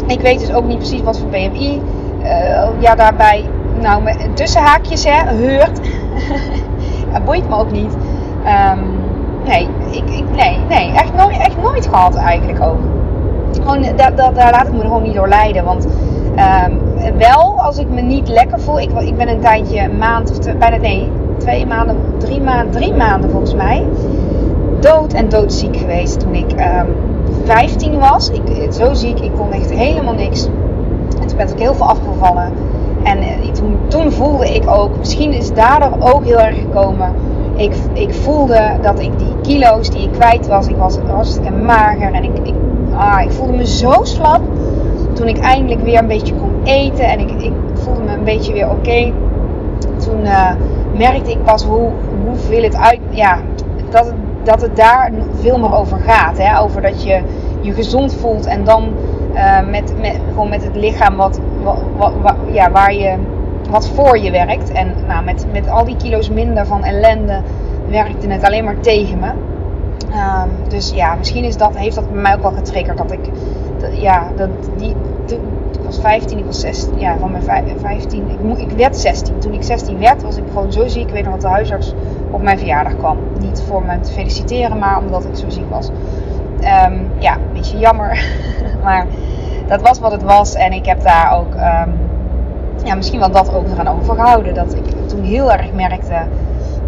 ik 0.07 0.21
weet 0.21 0.39
dus 0.39 0.53
ook 0.53 0.65
niet 0.65 0.77
precies 0.77 1.01
wat 1.01 1.19
voor 1.19 1.29
BMI. 1.29 1.81
Eh, 2.23 2.67
ja, 2.79 2.95
daarbij, 2.95 3.45
nou, 3.81 4.03
met 4.03 4.17
tussenhaakjes, 4.33 5.03
hè, 5.03 5.33
heurt. 5.33 5.79
boeit 7.25 7.49
me 7.49 7.55
ook 7.55 7.71
niet. 7.71 7.93
Um, 8.73 8.99
nee, 9.45 9.67
ik, 9.91 10.09
ik, 10.09 10.23
nee, 10.35 10.59
nee, 10.69 10.91
echt 10.91 11.13
nooit, 11.13 11.37
echt 11.37 11.61
nooit 11.61 11.87
gehad 11.87 12.15
eigenlijk 12.15 12.61
ook. 12.61 12.79
Gewoon, 13.51 13.81
daar, 13.81 14.15
daar, 14.15 14.33
daar 14.33 14.51
laat 14.51 14.67
ik 14.67 14.73
me 14.73 14.81
gewoon 14.81 15.03
niet 15.03 15.13
door 15.13 15.27
leiden. 15.27 15.63
Want 15.63 15.87
um, 16.65 16.79
wel, 17.17 17.61
als 17.61 17.77
ik 17.77 17.89
me 17.89 18.01
niet 18.01 18.27
lekker 18.27 18.59
voel. 18.59 18.79
Ik, 18.79 18.89
ik 18.99 19.17
ben 19.17 19.27
een 19.27 19.39
tijdje, 19.39 19.79
een 19.79 19.97
maand 19.97 20.31
of 20.31 20.57
bijna, 20.57 20.77
nee, 20.77 21.11
twee 21.45 21.65
maanden, 21.65 21.97
drie 22.17 22.41
maanden, 22.41 22.71
drie 22.71 22.93
maanden 22.93 23.29
volgens 23.29 23.53
mij. 23.53 23.87
Dood 24.79 25.13
en 25.13 25.29
doodziek 25.29 25.77
geweest 25.77 26.19
toen 26.19 26.33
ik 26.33 26.51
um, 26.51 26.57
ehm, 26.57 26.87
15 27.43 27.99
was. 27.99 28.29
Ik, 28.29 28.41
zo 28.71 28.93
ziek, 28.93 29.19
ik 29.19 29.31
kon 29.37 29.51
echt 29.51 29.71
helemaal 29.71 30.13
niks. 30.13 30.45
En 31.21 31.27
toen 31.27 31.37
ben 31.37 31.47
ik 31.47 31.59
heel 31.59 31.73
veel 31.73 31.85
afgevallen. 31.85 32.51
En 33.03 33.17
uh, 33.17 33.51
toen, 33.51 33.77
toen, 33.87 34.11
voelde 34.11 34.55
ik 34.55 34.69
ook, 34.69 34.97
misschien 34.97 35.33
is 35.33 35.53
daardoor 35.53 36.13
ook 36.13 36.25
heel 36.25 36.39
erg 36.39 36.57
gekomen. 36.59 37.13
Ik, 37.55 37.73
ik 37.93 38.13
voelde 38.13 38.77
dat 38.81 38.99
ik 38.99 39.19
die 39.19 39.33
kilo's 39.41 39.89
die 39.89 40.01
ik 40.01 40.11
kwijt 40.11 40.47
was, 40.47 40.67
ik 40.67 40.75
was 40.75 40.97
hartstikke 40.97 41.51
mager 41.51 42.13
en 42.13 42.23
ik, 42.23 42.37
ik, 42.43 42.53
ah, 42.95 43.21
ik 43.21 43.31
voelde 43.31 43.53
me 43.53 43.67
zo 43.67 43.93
slap. 44.01 44.41
Toen 45.13 45.27
ik 45.27 45.37
eindelijk 45.37 45.81
weer 45.81 45.99
een 45.99 46.07
beetje 46.07 46.33
kon 46.35 46.51
eten 46.63 47.05
en 47.09 47.19
ik, 47.19 47.41
ik 47.41 47.53
voelde 47.73 48.01
me 48.01 48.11
een 48.13 48.23
beetje 48.23 48.53
weer 48.53 48.69
oké. 48.69 49.11
Toen 49.97 50.21
uh, 50.21 50.51
merkte 50.97 51.31
ik 51.31 51.43
pas 51.43 51.63
hoe, 51.63 51.89
hoeveel 52.25 52.63
het 52.63 52.75
uit. 52.75 52.99
Ja, 53.09 53.37
dat, 53.89 54.05
het, 54.05 54.15
dat 54.43 54.61
het 54.61 54.75
daar 54.75 55.11
veel 55.39 55.59
meer 55.59 55.75
over 55.75 55.99
gaat. 55.99 56.37
Hè? 56.37 56.59
Over 56.59 56.81
dat 56.81 57.03
je 57.03 57.21
je 57.61 57.73
gezond 57.73 58.13
voelt 58.13 58.45
en 58.45 58.63
dan 58.63 58.93
uh, 59.33 59.67
met, 59.69 59.93
met, 60.01 60.19
gewoon 60.29 60.49
met 60.49 60.63
het 60.63 60.75
lichaam 60.75 61.15
wat 61.15 61.39
ja, 62.51 62.71
waar 62.71 62.93
je, 62.93 63.15
wat 63.69 63.89
voor 63.89 64.17
je 64.17 64.31
werkt. 64.31 64.71
En 64.71 64.93
nou, 65.07 65.23
met, 65.23 65.45
met 65.51 65.69
al 65.69 65.85
die 65.85 65.95
kilo's 65.95 66.29
minder 66.29 66.65
van 66.65 66.83
ellende 66.83 67.41
werkte 67.89 68.27
het 68.27 68.43
alleen 68.43 68.63
maar 68.63 68.79
tegen 68.79 69.19
me. 69.19 69.31
Ehm, 70.11 70.49
dus 70.67 70.91
ja, 70.91 71.15
misschien 71.15 71.43
is 71.43 71.57
dat, 71.57 71.77
heeft 71.77 71.95
dat 71.95 72.11
bij 72.11 72.21
mij 72.21 72.35
ook 72.35 72.41
wel 72.41 72.51
getriggerd. 72.51 72.97
Dat 72.97 73.11
ik, 73.11 73.29
ja, 73.91 74.27
dat, 74.35 74.49
die, 74.77 74.95
was 75.95 76.11
15, 76.11 76.37
ik 76.37 76.45
was 76.45 76.59
16, 76.59 76.99
ja, 76.99 77.17
van 77.17 77.31
mijn 77.31 77.43
15, 77.79 78.29
ik, 78.29 78.57
ik 78.57 78.77
werd 78.77 78.97
16. 78.97 79.39
Toen 79.39 79.53
ik 79.53 79.63
16 79.63 79.99
werd, 79.99 80.23
was 80.23 80.37
ik 80.37 80.43
gewoon 80.47 80.71
zo 80.71 80.87
ziek. 80.87 81.07
Ik 81.07 81.13
weet 81.13 81.23
nog 81.23 81.33
dat 81.33 81.41
de 81.41 81.47
huisarts 81.47 81.93
op 82.31 82.41
mijn 82.41 82.57
verjaardag 82.57 82.97
kwam. 82.97 83.17
Niet 83.39 83.63
voor 83.67 83.83
me 83.85 83.99
te 83.99 84.11
feliciteren, 84.11 84.77
maar 84.77 84.97
omdat 84.97 85.25
ik 85.25 85.35
zo 85.35 85.49
ziek 85.49 85.69
was. 85.69 85.89
Um, 86.87 87.11
ja, 87.19 87.33
een 87.33 87.53
beetje 87.53 87.77
jammer. 87.77 88.25
maar 88.83 89.07
dat 89.67 89.81
was 89.81 89.99
wat 89.99 90.11
het 90.11 90.23
was. 90.23 90.55
En 90.55 90.71
ik 90.73 90.85
heb 90.85 91.03
daar 91.03 91.37
ook, 91.37 91.53
um, 91.53 91.99
ja, 92.83 92.95
misschien 92.95 93.19
wel 93.19 93.31
dat 93.31 93.53
ook 93.53 93.67
eraan 93.67 93.99
overgehouden. 93.99 94.53
Dat 94.53 94.73
ik 94.73 95.07
toen 95.07 95.23
heel 95.23 95.51
erg 95.51 95.73
merkte 95.73 96.21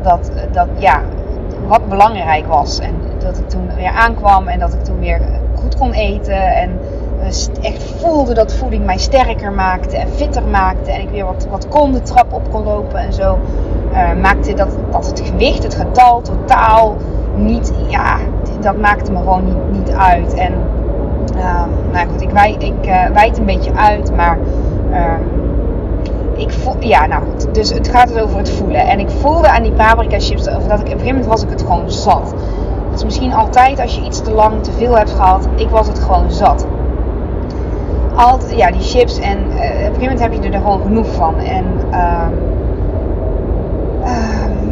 dat, 0.01 0.31
dat 0.51 0.67
ja, 0.77 1.01
wat 1.67 1.89
belangrijk 1.89 2.45
was. 2.45 2.79
En 2.79 2.93
dat 3.19 3.37
ik 3.37 3.49
toen 3.49 3.69
weer 3.75 3.91
aankwam 3.91 4.47
en 4.47 4.59
dat 4.59 4.73
ik 4.73 4.83
toen 4.83 4.99
weer 4.99 5.21
goed 5.55 5.77
kon 5.77 5.91
eten. 5.91 6.55
En 6.55 6.79
echt 7.61 7.83
voelde 7.83 8.33
dat 8.33 8.53
voeding 8.53 8.85
mij 8.85 8.97
sterker 8.97 9.51
maakte 9.51 9.97
en 9.97 10.07
fitter 10.07 10.43
maakte. 10.43 10.91
En 10.91 11.01
ik 11.01 11.09
weer 11.09 11.25
wat, 11.25 11.47
wat 11.49 11.67
kon 11.67 11.91
de 11.91 12.01
trap 12.01 12.33
op 12.33 12.51
kon 12.51 12.63
lopen 12.63 12.99
en 12.99 13.13
zo. 13.13 13.37
Uh, 13.91 14.21
maakte 14.21 14.53
dat, 14.53 14.77
dat 14.91 15.05
het 15.05 15.21
gewicht, 15.25 15.63
het 15.63 15.75
getal 15.75 16.21
totaal 16.21 16.95
niet, 17.35 17.73
ja, 17.87 18.17
dat 18.61 18.77
maakte 18.77 19.11
me 19.11 19.17
gewoon 19.17 19.45
niet, 19.45 19.79
niet 19.79 19.91
uit. 19.91 20.33
En 20.33 20.53
uh, 21.35 21.63
nou 21.91 22.07
goed, 22.07 22.21
ik, 22.21 22.29
wij, 22.29 22.55
ik 22.59 22.87
uh, 22.87 23.05
wijd 23.05 23.37
een 23.37 23.45
beetje 23.45 23.73
uit, 23.73 24.15
maar 24.15 24.37
ehm, 24.91 25.21
ik 26.35 26.51
voel, 26.51 26.75
ja, 26.79 27.05
nou 27.05 27.23
goed. 27.23 27.53
Dus 27.53 27.73
het 27.73 27.87
gaat 27.87 28.07
dus 28.07 28.21
over 28.21 28.37
het 28.37 28.49
voelen. 28.49 28.87
En 28.87 28.99
ik 28.99 29.09
voelde 29.09 29.49
aan 29.49 29.63
die 29.63 29.71
paprika 29.71 30.19
chips, 30.19 30.43
dat 30.43 30.55
ik 30.55 30.63
op 30.63 30.71
een 30.71 30.79
gegeven 30.79 31.05
moment 31.05 31.25
was 31.25 31.43
ik 31.43 31.49
het 31.49 31.61
gewoon 31.61 31.91
zat. 31.91 32.33
Dat 32.89 32.99
is 32.99 33.03
misschien 33.03 33.33
altijd 33.33 33.79
als 33.79 33.95
je 33.95 34.01
iets 34.01 34.21
te 34.21 34.31
lang 34.31 34.63
te 34.63 34.71
veel 34.71 34.97
hebt 34.97 35.11
gehad. 35.11 35.47
Ik 35.55 35.69
was 35.69 35.87
het 35.87 35.99
gewoon 35.99 36.31
zat 36.31 36.65
altijd, 38.17 38.57
ja, 38.57 38.71
die 38.71 38.81
chips. 38.81 39.19
En 39.19 39.37
uh, 39.37 39.53
op 39.53 39.61
een 39.61 39.67
gegeven 39.77 40.01
moment 40.01 40.19
heb 40.19 40.33
je 40.33 40.49
er 40.49 40.61
gewoon 40.61 40.81
genoeg 40.81 41.07
van. 41.13 41.37
En 41.37 41.65
uh, 41.91 42.27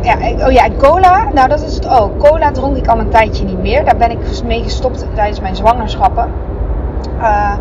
ja, 0.01 0.45
oh 0.45 0.51
ja, 0.51 0.67
cola. 0.77 1.29
Nou, 1.33 1.49
dat 1.49 1.61
is 1.61 1.75
het 1.75 1.89
ook. 1.89 2.19
Cola 2.19 2.51
dronk 2.51 2.77
ik 2.77 2.87
al 2.87 2.99
een 2.99 3.09
tijdje 3.09 3.45
niet 3.45 3.61
meer. 3.61 3.85
Daar 3.85 3.97
ben 3.97 4.11
ik 4.11 4.43
mee 4.45 4.63
gestopt 4.63 5.05
tijdens 5.13 5.39
mijn 5.39 5.55
zwangerschappen. 5.55 6.27
Uh, 7.17 7.53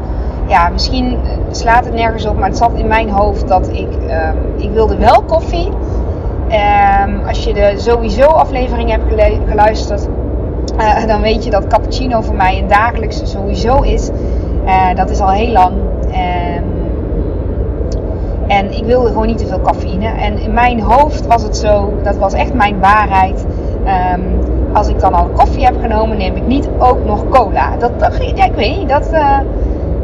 ja, 0.47 0.69
misschien 0.69 1.19
slaat 1.51 1.85
het 1.85 1.95
nergens 1.95 2.27
op, 2.27 2.39
maar 2.39 2.49
het 2.49 2.57
zat 2.57 2.73
in 2.75 2.87
mijn 2.87 3.11
hoofd 3.11 3.49
dat 3.49 3.69
ik, 3.73 3.89
ehm, 4.09 4.37
ik 4.57 4.71
wilde 4.71 4.97
wel 4.97 5.23
koffie. 5.23 5.69
Um, 7.07 7.23
als 7.27 7.45
je 7.45 7.55
de 7.55 7.73
sowieso 7.77 8.25
aflevering 8.25 8.91
hebt 8.91 9.05
geluisterd, 9.49 10.09
uh, 10.79 11.07
dan 11.07 11.21
weet 11.21 11.45
je 11.45 11.51
dat 11.51 11.67
cappuccino 11.67 12.21
voor 12.21 12.35
mij 12.35 12.59
een 12.59 12.69
dagelijkse 12.69 13.27
sowieso 13.27 13.81
is. 13.81 14.11
Uh, 14.65 14.95
dat 14.95 15.11
is 15.11 15.21
al 15.21 15.31
heel 15.31 15.53
lang. 15.53 15.73
Um, 16.07 16.65
en 18.47 18.77
ik 18.77 18.85
wilde 18.85 19.09
gewoon 19.09 19.27
niet 19.27 19.39
te 19.39 19.47
veel 19.47 19.61
cafeïne. 19.61 20.07
En 20.07 20.39
in 20.39 20.53
mijn 20.53 20.81
hoofd 20.81 21.27
was 21.27 21.43
het 21.43 21.57
zo, 21.57 21.93
dat 22.03 22.17
was 22.17 22.33
echt 22.33 22.55
mijn 22.55 22.81
waarheid. 22.81 23.47
Um, 24.15 24.23
als 24.73 24.89
ik 24.89 25.01
dan 25.01 25.15
al 25.15 25.27
koffie 25.27 25.65
heb 25.65 25.75
genomen, 25.81 26.17
neem 26.17 26.37
ik 26.37 26.47
niet 26.47 26.69
ook 26.79 27.05
nog 27.05 27.29
cola. 27.29 27.77
Dat, 27.77 27.91
ja, 28.35 28.45
ik 28.45 28.55
weet 28.55 28.79
niet. 28.79 28.89
Dat, 28.89 29.13
uh, 29.13 29.39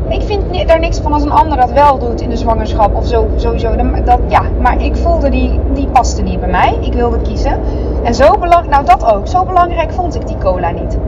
ik 0.08 0.22
vind 0.22 0.68
daar 0.68 0.78
niks 0.78 0.98
van 0.98 1.12
als 1.12 1.22
een 1.22 1.30
ander 1.30 1.56
dat 1.56 1.72
wel 1.72 1.98
doet 1.98 2.20
in 2.20 2.30
de 2.30 2.36
zwangerschap 2.36 2.94
of 2.94 3.06
zo, 3.06 3.26
sowieso. 3.36 3.68
Dat, 4.04 4.18
ja, 4.28 4.42
maar 4.60 4.82
ik 4.82 4.96
voelde 4.96 5.28
die, 5.28 5.60
die 5.74 5.86
paste 5.86 6.22
niet 6.22 6.40
bij 6.40 6.48
mij. 6.48 6.78
Ik 6.80 6.92
wilde 6.92 7.20
kiezen. 7.20 7.60
En 8.02 8.14
zo 8.14 8.38
belangrijk, 8.38 8.70
nou 8.70 8.84
dat 8.84 9.14
ook. 9.14 9.26
Zo 9.26 9.44
belangrijk 9.44 9.92
vond 9.92 10.14
ik 10.14 10.26
die 10.26 10.38
cola 10.38 10.70
niet. 10.70 10.98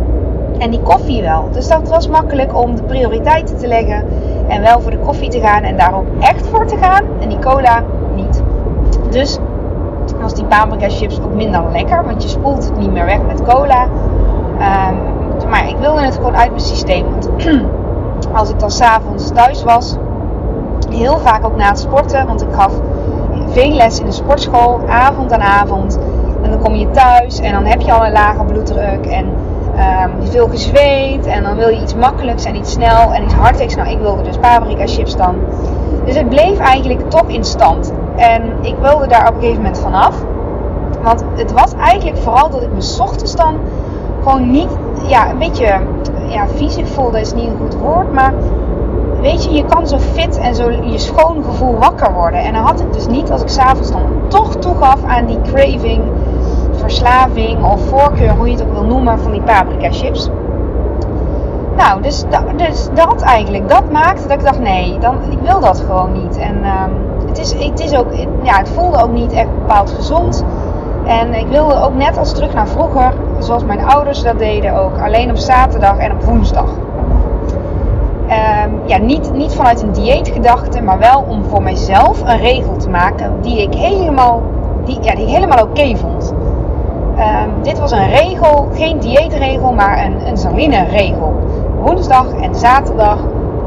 En 0.62 0.70
die 0.70 0.80
koffie 0.80 1.22
wel. 1.22 1.48
Dus 1.52 1.68
dat 1.68 1.88
was 1.88 2.08
makkelijk 2.08 2.56
om 2.56 2.76
de 2.76 2.82
prioriteiten 2.82 3.58
te 3.58 3.66
leggen. 3.66 4.04
En 4.48 4.62
wel 4.62 4.80
voor 4.80 4.90
de 4.90 4.98
koffie 4.98 5.28
te 5.28 5.40
gaan. 5.40 5.62
En 5.62 5.76
daar 5.76 5.94
ook 5.94 6.06
echt 6.20 6.46
voor 6.46 6.66
te 6.66 6.76
gaan. 6.76 7.04
En 7.20 7.28
die 7.28 7.38
cola 7.38 7.82
niet. 8.14 8.42
Dus 9.10 9.38
was 10.20 10.34
die 10.34 10.44
paprika 10.44 10.88
chips 10.88 11.20
ook 11.20 11.34
minder 11.34 11.62
lekker. 11.72 12.04
Want 12.04 12.22
je 12.22 12.28
spoelt 12.28 12.64
het 12.64 12.78
niet 12.78 12.92
meer 12.92 13.04
weg 13.04 13.22
met 13.26 13.42
cola. 13.42 13.82
Um, 13.82 14.98
maar 15.48 15.68
ik 15.68 15.76
wilde 15.76 16.00
het 16.00 16.14
gewoon 16.14 16.36
uit 16.36 16.50
mijn 16.50 16.62
systeem. 16.62 17.06
Want 17.10 17.30
als 18.38 18.50
ik 18.50 18.58
dan 18.58 18.70
s'avonds 18.70 19.30
thuis 19.30 19.64
was. 19.64 19.96
Heel 20.90 21.18
vaak 21.18 21.44
ook 21.44 21.56
na 21.56 21.68
het 21.68 21.78
sporten. 21.78 22.26
Want 22.26 22.42
ik 22.42 22.52
gaf 22.52 22.72
veel 23.46 23.72
les 23.72 24.00
in 24.00 24.06
de 24.06 24.12
sportschool. 24.12 24.80
Avond 24.88 25.32
aan 25.32 25.42
avond. 25.42 25.98
En 26.42 26.50
dan 26.50 26.62
kom 26.62 26.74
je 26.74 26.90
thuis. 26.90 27.40
En 27.40 27.52
dan 27.52 27.64
heb 27.64 27.80
je 27.80 27.92
al 27.92 28.06
een 28.06 28.12
lage 28.12 28.44
bloeddruk. 28.44 29.06
En 29.06 29.26
um, 29.74 30.26
veel 30.30 30.48
gezweet 30.48 31.26
en 31.26 31.42
dan 31.42 31.56
wil 31.56 31.68
je 31.68 31.80
iets 31.80 31.94
makkelijks 31.94 32.44
en 32.44 32.56
iets 32.56 32.72
snel 32.72 33.12
en 33.12 33.24
iets 33.24 33.34
hartigs. 33.34 33.74
Nou, 33.74 33.88
ik 33.88 33.98
wilde 33.98 34.22
dus 34.22 34.38
paprika 34.38 34.86
chips 34.86 35.16
dan. 35.16 35.34
Dus 36.04 36.16
het 36.16 36.28
bleef 36.28 36.58
eigenlijk 36.58 37.10
toch 37.10 37.28
in 37.28 37.44
stand. 37.44 37.92
En 38.16 38.42
ik 38.60 38.74
wilde 38.80 39.06
daar 39.06 39.28
op 39.28 39.34
een 39.34 39.40
gegeven 39.40 39.62
moment 39.62 39.80
vanaf. 39.80 40.14
Want 41.02 41.24
het 41.34 41.52
was 41.52 41.74
eigenlijk 41.74 42.18
vooral 42.18 42.50
dat 42.50 42.62
ik 42.62 42.72
me 42.72 42.96
ochtends 43.00 43.36
dan 43.36 43.54
gewoon 44.22 44.50
niet, 44.50 44.68
ja, 45.06 45.30
een 45.30 45.38
beetje, 45.38 45.80
ja, 46.28 46.46
fysiek 46.48 46.86
voelde 46.86 47.20
is 47.20 47.34
niet 47.34 47.46
een 47.46 47.56
goed 47.60 47.74
woord, 47.74 48.12
maar 48.12 48.32
weet 49.20 49.44
je, 49.44 49.50
je 49.52 49.64
kan 49.64 49.86
zo 49.86 49.98
fit 49.98 50.38
en 50.38 50.54
zo 50.54 50.70
je 50.70 50.98
schoon 50.98 51.44
gevoel 51.44 51.78
wakker 51.78 52.12
worden. 52.12 52.40
En 52.40 52.52
dan 52.52 52.62
had 52.62 52.80
ik 52.80 52.92
dus 52.92 53.06
niet 53.06 53.30
als 53.30 53.42
ik 53.42 53.48
s'avonds 53.48 53.90
dan 53.90 54.02
toch 54.28 54.56
toegaf 54.56 55.04
aan 55.04 55.26
die 55.26 55.40
craving 55.42 56.02
verslaving 56.82 57.64
of 57.64 57.88
voorkeur, 57.88 58.30
hoe 58.30 58.46
je 58.46 58.52
het 58.52 58.62
ook 58.62 58.72
wil 58.72 58.84
noemen, 58.84 59.18
van 59.18 59.32
die 59.32 59.42
paprika 59.42 59.90
chips. 59.90 60.30
Nou, 61.76 62.02
dus, 62.02 62.24
dus 62.56 62.88
dat 62.94 63.20
eigenlijk, 63.20 63.68
dat 63.68 63.90
maakte 63.90 64.22
dat 64.22 64.38
ik 64.38 64.44
dacht, 64.44 64.60
nee, 64.60 64.98
dan, 64.98 65.16
ik 65.30 65.38
wil 65.42 65.60
dat 65.60 65.80
gewoon 65.86 66.12
niet. 66.12 66.38
En 66.38 66.58
uh, 66.62 66.82
het, 67.26 67.38
is, 67.38 67.52
het, 67.52 67.80
is 67.80 67.96
ook, 67.96 68.12
ja, 68.42 68.58
het 68.58 68.68
voelde 68.68 69.02
ook 69.02 69.12
niet 69.12 69.32
echt 69.32 69.58
bepaald 69.58 69.90
gezond. 69.90 70.44
En 71.06 71.34
ik 71.34 71.46
wilde 71.46 71.82
ook 71.82 71.94
net 71.94 72.18
als 72.18 72.34
terug 72.34 72.54
naar 72.54 72.68
vroeger, 72.68 73.12
zoals 73.38 73.64
mijn 73.64 73.84
ouders 73.84 74.22
dat 74.22 74.38
deden 74.38 74.74
ook, 74.74 74.98
alleen 74.98 75.30
op 75.30 75.36
zaterdag 75.36 75.96
en 75.96 76.12
op 76.12 76.22
woensdag. 76.22 76.68
Um, 78.66 78.80
ja, 78.86 78.98
niet, 78.98 79.32
niet 79.32 79.54
vanuit 79.54 79.82
een 79.82 79.92
dieetgedachte, 79.92 80.82
maar 80.82 80.98
wel 80.98 81.24
om 81.28 81.44
voor 81.44 81.62
mezelf 81.62 82.20
een 82.20 82.38
regel 82.38 82.76
te 82.76 82.90
maken 82.90 83.32
die 83.40 83.62
ik 83.62 83.74
helemaal, 83.74 84.42
die, 84.84 84.98
ja, 85.00 85.14
die 85.14 85.26
helemaal 85.26 85.64
oké 85.64 85.96
vond. 85.96 86.21
Um, 87.22 87.62
dit 87.62 87.78
was 87.78 87.90
een 87.90 88.08
regel, 88.08 88.68
geen 88.74 88.98
dieetregel, 88.98 89.72
maar 89.72 90.04
een, 90.04 90.26
een 90.26 90.36
saline-regel. 90.36 91.34
Woensdag 91.80 92.26
en 92.40 92.54
zaterdag 92.54 93.18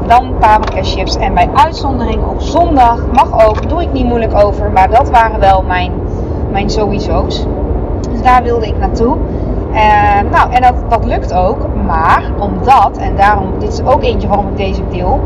dan 0.06 0.34
paprika 0.38 0.82
chips. 0.82 1.16
En 1.16 1.34
bij 1.34 1.48
uitzondering 1.54 2.24
op 2.24 2.40
zondag 2.40 3.04
mag 3.12 3.48
ook, 3.48 3.68
doe 3.68 3.82
ik 3.82 3.92
niet 3.92 4.04
moeilijk 4.04 4.44
over, 4.44 4.70
maar 4.70 4.90
dat 4.90 5.10
waren 5.10 5.40
wel 5.40 5.62
mijn, 5.62 5.92
mijn 6.50 6.70
sowieso's. 6.70 7.46
Dus 8.10 8.22
daar 8.22 8.42
wilde 8.42 8.66
ik 8.66 8.78
naartoe. 8.78 9.16
Uh, 9.72 10.30
nou, 10.30 10.52
en 10.52 10.62
dat, 10.62 10.74
dat 10.88 11.04
lukt 11.04 11.34
ook, 11.34 11.66
maar 11.86 12.22
omdat, 12.38 12.96
en 12.98 13.16
daarom, 13.16 13.58
dit 13.58 13.72
is 13.72 13.84
ook 13.84 14.02
eentje 14.02 14.28
waarom 14.28 14.48
ik 14.48 14.56
deze 14.56 14.82
deel. 14.90 15.20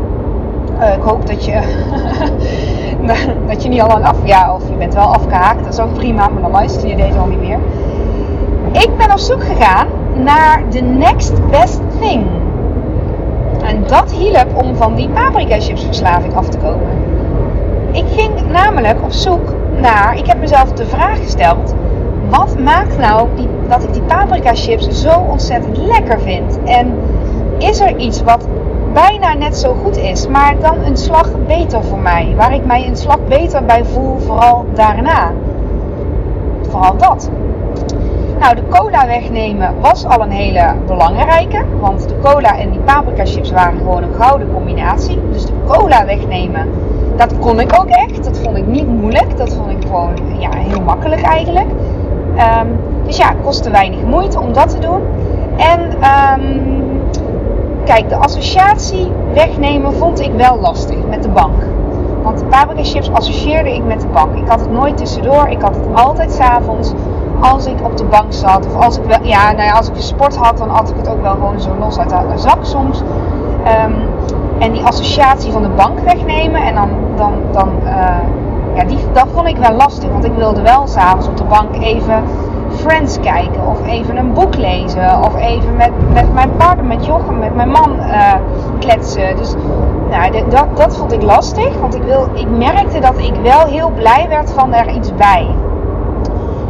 Uh, 0.79 0.93
ik 0.93 1.01
hoop 1.01 1.27
dat 1.27 1.45
je, 1.45 1.61
dat 3.47 3.63
je 3.63 3.69
niet 3.69 3.81
al 3.81 3.87
lang 3.87 4.05
af, 4.05 4.17
ja, 4.23 4.53
of 4.53 4.69
je 4.69 4.75
bent 4.75 4.93
wel 4.93 5.13
afgehaakt, 5.13 5.63
dat 5.63 5.73
is 5.73 5.79
ook 5.79 5.93
prima, 5.93 6.27
maar 6.27 6.41
dan 6.41 6.51
luister 6.51 6.87
je 6.87 6.95
deze 6.95 7.17
al 7.17 7.27
niet 7.27 7.41
meer. 7.41 7.59
Ik 8.81 8.97
ben 8.97 9.11
op 9.11 9.17
zoek 9.17 9.43
gegaan 9.43 9.87
naar 10.13 10.63
de 10.69 10.81
next 10.81 11.49
best 11.49 11.81
thing. 11.99 12.25
En 13.63 13.83
dat 13.87 14.11
hielp 14.11 14.63
om 14.63 14.75
van 14.75 14.95
die 14.95 15.09
paprika 15.09 15.59
chips 15.59 15.85
verslaving 15.85 16.35
af 16.35 16.49
te 16.49 16.57
komen. 16.57 16.89
Ik 17.91 18.03
ging 18.15 18.51
namelijk 18.51 19.03
op 19.03 19.11
zoek 19.11 19.53
naar, 19.81 20.17
ik 20.17 20.25
heb 20.25 20.39
mezelf 20.39 20.71
de 20.71 20.85
vraag 20.85 21.17
gesteld, 21.17 21.73
wat 22.29 22.59
maakt 22.59 22.97
nou 22.97 23.27
dat 23.67 23.83
ik 23.83 23.93
die 23.93 24.01
paprika 24.01 24.55
chips 24.55 25.01
zo 25.01 25.19
ontzettend 25.29 25.77
lekker 25.77 26.21
vind? 26.21 26.59
En 26.65 26.93
is 27.57 27.79
er 27.79 27.97
iets 27.97 28.23
wat 28.23 28.47
bijna 28.93 29.33
net 29.33 29.57
zo 29.57 29.75
goed 29.83 29.97
is, 29.97 30.27
maar 30.27 30.55
dan 30.59 30.83
een 30.83 30.97
slag 30.97 31.29
beter 31.47 31.83
voor 31.83 31.99
mij? 31.99 32.33
Waar 32.35 32.53
ik 32.53 32.65
mij 32.65 32.87
een 32.87 32.97
slag 32.97 33.19
beter 33.27 33.65
bij 33.65 33.85
voel, 33.85 34.17
vooral 34.17 34.65
daarna. 34.73 35.31
Vooral 36.69 36.97
dat. 36.97 37.29
Nou, 38.41 38.55
de 38.55 38.67
cola 38.69 39.05
wegnemen 39.05 39.73
was 39.81 40.05
al 40.05 40.21
een 40.21 40.31
hele 40.31 40.73
belangrijke. 40.87 41.65
Want 41.79 42.07
de 42.09 42.19
cola 42.19 42.57
en 42.57 42.69
die 42.69 42.79
paprika 42.79 43.25
chips 43.25 43.51
waren 43.51 43.77
gewoon 43.77 44.03
een 44.03 44.13
gouden 44.13 44.53
combinatie. 44.53 45.19
Dus 45.31 45.45
de 45.45 45.53
cola 45.67 46.05
wegnemen, 46.05 46.69
dat 47.15 47.39
kon 47.39 47.59
ik 47.59 47.79
ook 47.79 47.89
echt. 47.89 48.23
Dat 48.23 48.39
vond 48.39 48.57
ik 48.57 48.67
niet 48.67 48.87
moeilijk. 48.87 49.37
Dat 49.37 49.53
vond 49.53 49.71
ik 49.71 49.81
gewoon 49.81 50.13
ja, 50.39 50.49
heel 50.53 50.81
makkelijk 50.81 51.21
eigenlijk. 51.21 51.67
Um, 52.37 52.79
dus 53.05 53.17
ja, 53.17 53.33
kostte 53.43 53.69
weinig 53.69 54.01
moeite 54.01 54.39
om 54.39 54.53
dat 54.53 54.69
te 54.69 54.79
doen. 54.79 55.01
En 55.57 55.81
um, 55.81 57.01
kijk, 57.85 58.09
de 58.09 58.15
associatie 58.15 59.11
wegnemen 59.33 59.93
vond 59.93 60.19
ik 60.19 60.31
wel 60.33 60.59
lastig 60.59 60.97
met 61.09 61.23
de 61.23 61.29
bank. 61.29 61.63
Want 62.23 62.49
paprika 62.49 62.83
chips 62.83 63.11
associeerde 63.11 63.75
ik 63.75 63.83
met 63.83 64.01
de 64.01 64.07
bank. 64.07 64.35
Ik 64.35 64.47
had 64.47 64.59
het 64.59 64.71
nooit 64.71 64.97
tussendoor. 64.97 65.47
Ik 65.47 65.61
had 65.61 65.75
het 65.75 65.85
altijd 65.93 66.31
s'avonds 66.31 66.93
als 67.41 67.65
ik 67.65 67.75
op 67.83 67.97
de 67.97 68.03
bank 68.03 68.33
zat. 68.33 68.65
Of 68.65 68.83
als 68.83 68.97
ik 68.97 69.03
wel, 69.03 69.23
ja, 69.23 69.51
nou 69.51 69.63
ja, 69.63 69.71
als 69.71 69.87
ik 69.87 69.93
sport 69.97 70.35
had, 70.35 70.57
dan 70.57 70.69
had 70.69 70.89
ik 70.89 70.95
het 70.97 71.09
ook 71.09 71.21
wel 71.21 71.31
gewoon 71.33 71.61
zo 71.61 71.69
los 71.79 71.97
uit 71.97 72.09
de 72.09 72.37
zak 72.37 72.57
soms. 72.61 73.03
Ehm, 73.63 73.93
en 74.59 74.71
die 74.71 74.83
associatie 74.83 75.51
van 75.51 75.61
de 75.61 75.69
bank 75.69 75.99
wegnemen. 75.99 76.61
En 76.63 76.75
dan, 76.75 76.89
dan, 77.15 77.33
dan 77.51 77.69
uh, 77.83 78.17
ja, 78.75 78.83
die, 78.83 78.97
dat 79.13 79.27
vond 79.33 79.47
ik 79.47 79.57
wel 79.57 79.71
lastig. 79.71 80.09
Want 80.11 80.25
ik 80.25 80.33
wilde 80.35 80.61
wel 80.61 80.87
s'avonds 80.87 81.27
op 81.27 81.37
de 81.37 81.43
bank 81.43 81.75
even 81.75 82.23
Friends 82.69 83.19
kijken. 83.19 83.67
Of 83.67 83.87
even 83.87 84.17
een 84.17 84.33
boek 84.33 84.55
lezen. 84.55 85.19
Of 85.19 85.35
even 85.35 85.75
met, 85.75 85.91
met 86.13 86.33
mijn 86.33 86.51
partner, 86.57 86.85
met 86.85 87.05
Jochem, 87.05 87.39
met 87.39 87.55
mijn 87.55 87.69
man 87.69 87.95
uh, 87.99 88.33
kletsen. 88.79 89.35
Dus 89.35 89.53
nou, 90.09 90.31
dat, 90.49 90.77
dat 90.77 90.97
vond 90.97 91.11
ik 91.11 91.21
lastig. 91.21 91.79
Want 91.79 91.95
ik, 91.95 92.03
wil, 92.03 92.27
ik 92.33 92.49
merkte 92.49 92.99
dat 92.99 93.17
ik 93.17 93.33
wel 93.43 93.65
heel 93.65 93.89
blij 93.89 94.25
werd 94.29 94.51
van 94.51 94.73
er 94.73 94.89
iets 94.89 95.15
bij 95.15 95.47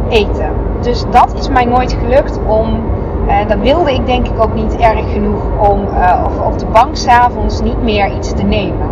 eten. 0.09 0.50
Dus 0.81 1.03
dat 1.09 1.33
is 1.39 1.49
mij 1.49 1.65
nooit 1.65 1.97
gelukt 2.01 2.39
om. 2.47 2.79
Uh, 3.27 3.47
dat 3.47 3.57
wilde 3.59 3.93
ik 3.93 4.05
denk 4.05 4.27
ik 4.27 4.43
ook 4.43 4.53
niet 4.53 4.77
erg 4.77 5.11
genoeg 5.11 5.41
om 5.69 5.79
uh, 5.87 6.23
of 6.25 6.45
op 6.45 6.59
de 6.59 6.65
bank 6.65 6.95
s'avonds 6.95 7.61
niet 7.61 7.83
meer 7.83 8.11
iets 8.15 8.33
te 8.33 8.43
nemen. 8.43 8.89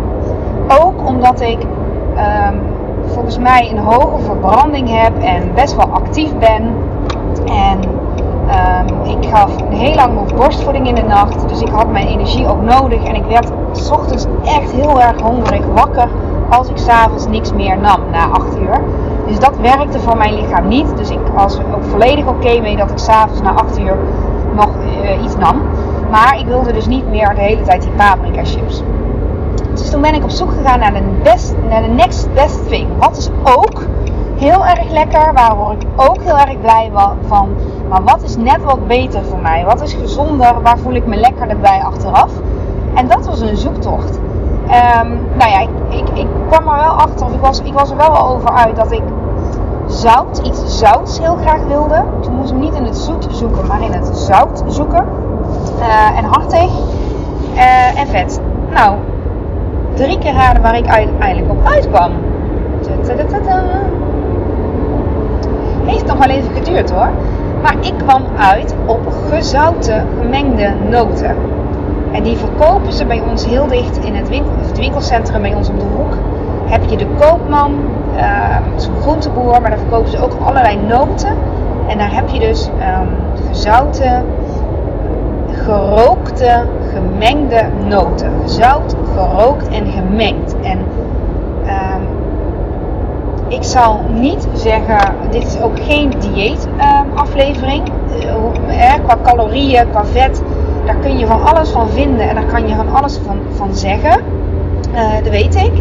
Ook 0.82 1.06
omdat 1.08 1.40
ik 1.40 1.58
um, 2.16 2.60
volgens 3.06 3.38
mij 3.38 3.70
een 3.70 3.78
hoge 3.78 4.22
verbranding 4.22 5.00
heb 5.02 5.12
en 5.22 5.54
best 5.54 5.76
wel 5.76 5.86
actief 5.86 6.38
ben. 6.38 6.74
En 7.46 7.78
um, 8.50 9.18
ik 9.18 9.28
gaf 9.30 9.50
heel 9.68 9.94
lang 9.94 10.14
nog 10.14 10.34
borstvoeding 10.34 10.88
in 10.88 10.94
de 10.94 11.02
nacht. 11.02 11.48
Dus 11.48 11.60
ik 11.60 11.68
had 11.68 11.90
mijn 11.90 12.06
energie 12.06 12.48
ook 12.48 12.62
nodig. 12.62 13.04
En 13.04 13.14
ik 13.14 13.24
werd 13.28 13.52
s 13.72 13.90
ochtends 13.90 14.26
echt 14.44 14.70
heel 14.70 15.00
erg 15.00 15.20
hongerig 15.20 15.64
wakker 15.74 16.08
als 16.50 16.68
ik 16.68 16.76
s'avonds 16.76 17.26
niks 17.26 17.52
meer 17.52 17.78
nam 17.78 18.00
na 18.10 18.28
8 18.28 18.58
uur. 18.58 18.80
Dus 19.30 19.38
dat 19.38 19.56
werkte 19.56 20.00
voor 20.00 20.16
mijn 20.16 20.34
lichaam 20.34 20.68
niet. 20.68 20.96
Dus 20.96 21.10
ik 21.10 21.18
was 21.34 21.58
ook 21.58 21.84
volledig 21.84 22.26
oké 22.26 22.60
mee 22.60 22.76
dat 22.76 22.90
ik 22.90 22.98
s'avonds 22.98 23.42
na 23.42 23.52
8 23.52 23.78
uur 23.78 23.96
nog 24.54 24.70
uh, 25.02 25.22
iets 25.24 25.36
nam. 25.36 25.62
Maar 26.10 26.38
ik 26.38 26.46
wilde 26.46 26.72
dus 26.72 26.86
niet 26.86 27.08
meer 27.08 27.34
de 27.34 27.40
hele 27.40 27.62
tijd 27.62 27.82
die 27.82 27.90
paprika 27.90 28.44
chips. 28.44 28.82
Dus 29.72 29.90
toen 29.90 30.00
ben 30.00 30.14
ik 30.14 30.22
op 30.22 30.30
zoek 30.30 30.50
gegaan 30.50 30.78
naar 30.78 30.92
de, 30.92 31.02
best, 31.22 31.54
naar 31.68 31.82
de 31.82 31.88
next 31.88 32.34
best 32.34 32.68
thing. 32.68 32.88
Wat 32.98 33.16
is 33.16 33.30
ook 33.44 33.82
heel 34.36 34.66
erg 34.66 34.90
lekker, 34.90 35.32
waar 35.32 35.56
word 35.56 35.82
ik 35.82 35.88
ook 35.96 36.22
heel 36.22 36.38
erg 36.38 36.60
blij 36.60 36.90
van. 37.26 37.48
Maar 37.88 38.02
wat 38.02 38.22
is 38.22 38.36
net 38.36 38.62
wat 38.64 38.86
beter 38.86 39.24
voor 39.24 39.38
mij? 39.38 39.64
Wat 39.64 39.82
is 39.82 39.92
gezonder? 39.92 40.62
Waar 40.62 40.78
voel 40.78 40.94
ik 40.94 41.06
me 41.06 41.16
lekkerder 41.16 41.58
bij 41.58 41.82
achteraf? 41.84 42.30
En 42.94 43.08
dat 43.08 43.26
was 43.26 43.40
een 43.40 43.56
zoektocht. 43.56 44.18
Um, 44.70 45.18
nou 45.36 45.50
ja, 45.50 45.60
ik, 45.88 46.08
ik, 46.14 46.26
kwam 46.48 46.68
er 46.68 46.76
wel 46.76 46.92
achter, 46.92 47.26
of 47.26 47.32
ik 47.32 47.40
was, 47.40 47.60
ik 47.60 47.72
was 47.72 47.90
er 47.90 47.96
wel 47.96 48.28
over 48.28 48.50
uit 48.50 48.76
dat 48.76 48.92
ik 48.92 49.02
zout, 49.86 50.38
iets 50.38 50.78
zouts 50.78 51.18
heel 51.18 51.36
graag 51.36 51.64
wilde. 51.68 52.04
Toen 52.20 52.34
moest 52.34 52.50
ik 52.50 52.56
niet 52.56 52.74
in 52.74 52.84
het 52.84 52.96
zoet 52.96 53.26
zoeken, 53.30 53.66
maar 53.66 53.82
in 53.82 53.92
het 53.92 54.06
zout 54.16 54.62
zoeken. 54.66 55.04
Uh, 55.78 56.18
en 56.18 56.24
hartig 56.24 56.70
uh, 57.54 58.00
en 58.00 58.06
vet. 58.06 58.40
Nou, 58.74 58.96
drie 59.94 60.18
keer 60.18 60.32
raden 60.32 60.62
waar 60.62 60.76
ik 60.76 60.86
uiteindelijk 60.86 61.50
op 61.50 61.66
uitkwam. 61.66 62.12
Heeft 65.84 66.06
nog 66.06 66.18
wel 66.18 66.28
even 66.28 66.54
geduurd 66.54 66.90
hoor. 66.90 67.08
Maar 67.62 67.74
ik 67.80 67.94
kwam 67.98 68.22
uit 68.38 68.74
op 68.86 69.00
gezouten 69.30 70.06
gemengde 70.20 70.72
noten. 70.88 71.36
En 72.12 72.22
die 72.22 72.36
verkopen 72.36 72.92
ze 72.92 73.04
bij 73.04 73.22
ons 73.30 73.46
heel 73.46 73.66
dicht 73.66 73.98
in 73.98 74.14
het, 74.14 74.28
winkel, 74.28 74.52
het 74.56 74.78
winkelcentrum 74.78 75.42
bij 75.42 75.54
ons 75.54 75.68
om 75.68 75.78
de 75.78 75.84
hoek. 75.96 76.14
Heb 76.66 76.90
je 76.90 76.96
de 76.96 77.06
koopman, 77.18 77.74
uh, 78.16 78.56
groenteboer, 79.00 79.60
maar 79.60 79.70
daar 79.70 79.78
verkopen 79.78 80.10
ze 80.10 80.22
ook 80.22 80.32
allerlei 80.44 80.78
noten. 80.88 81.36
En 81.88 81.98
daar 81.98 82.14
heb 82.14 82.28
je 82.28 82.38
dus 82.40 82.66
um, 82.66 83.08
gezouten, 83.48 84.24
gerookte, 85.52 86.66
gemengde 86.92 87.64
noten. 87.88 88.32
Gezout, 88.42 88.94
gerookt 89.14 89.68
en 89.68 89.86
gemengd. 89.86 90.54
En 90.62 90.78
um, 90.78 92.06
ik 93.48 93.62
zal 93.62 94.00
niet 94.14 94.48
zeggen, 94.52 95.14
dit 95.30 95.46
is 95.46 95.60
ook 95.60 95.78
geen 95.80 96.12
dieet 96.18 96.66
um, 96.66 97.18
aflevering. 97.18 97.82
Uh, 98.68 98.94
qua 99.06 99.16
calorieën, 99.22 99.90
qua 99.90 100.04
vet 100.04 100.42
daar 100.84 100.96
kun 100.96 101.18
je 101.18 101.26
van 101.26 101.44
alles 101.44 101.70
van 101.70 101.88
vinden 101.88 102.28
en 102.28 102.34
daar 102.34 102.44
kan 102.44 102.68
je 102.68 102.74
van 102.74 102.94
alles 102.94 103.18
van, 103.26 103.38
van 103.50 103.74
zeggen. 103.74 104.20
Uh, 104.94 105.14
dat 105.14 105.28
weet 105.28 105.54
ik. 105.54 105.72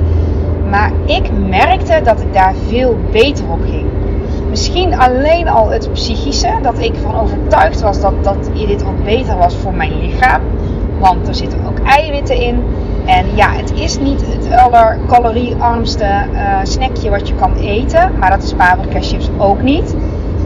Maar 0.69 0.91
ik 1.05 1.31
merkte 1.47 2.01
dat 2.03 2.21
ik 2.21 2.33
daar 2.33 2.53
veel 2.67 2.97
beter 3.11 3.45
op 3.49 3.59
ging. 3.61 3.85
Misschien 4.49 4.99
alleen 4.99 5.49
al 5.49 5.69
het 5.69 5.91
psychische, 5.93 6.53
dat 6.61 6.79
ik 6.79 6.93
van 7.01 7.19
overtuigd 7.19 7.81
was 7.81 8.01
dat, 8.01 8.23
dat 8.23 8.49
dit 8.53 8.85
ook 8.85 9.03
beter 9.03 9.37
was 9.37 9.55
voor 9.55 9.73
mijn 9.73 9.99
lichaam. 9.99 10.41
Want 10.99 11.27
er 11.27 11.35
zitten 11.35 11.59
ook 11.67 11.79
eiwitten 11.79 12.35
in. 12.35 12.63
En 13.05 13.25
ja, 13.35 13.51
het 13.51 13.73
is 13.73 13.99
niet 13.99 14.23
het 14.25 14.51
allercaloriearmste 14.51 16.05
uh, 16.33 16.59
snackje 16.63 17.09
wat 17.09 17.27
je 17.27 17.35
kan 17.35 17.55
eten. 17.55 18.11
Maar 18.19 18.29
dat 18.29 18.43
is 18.43 18.53
paprika 18.53 19.01
chips 19.01 19.29
ook 19.37 19.61
niet. 19.61 19.95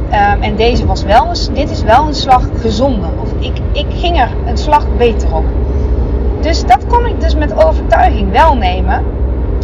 Um, 0.05 0.41
en 0.41 0.55
deze 0.55 0.85
was 0.85 1.03
wel 1.03 1.27
een, 1.29 1.53
dit 1.53 1.69
is 1.69 1.83
wel 1.83 2.07
een 2.07 2.13
slag 2.13 2.47
gezonder. 2.61 3.09
Of 3.21 3.31
ik, 3.39 3.59
ik 3.71 3.85
ging 3.89 4.19
er 4.19 4.29
een 4.45 4.57
slag 4.57 4.85
beter 4.97 5.35
op. 5.35 5.45
Dus 6.41 6.65
dat 6.65 6.87
kon 6.87 7.05
ik 7.05 7.21
dus 7.21 7.35
met 7.35 7.65
overtuiging 7.65 8.31
wel 8.31 8.55
nemen. 8.55 9.03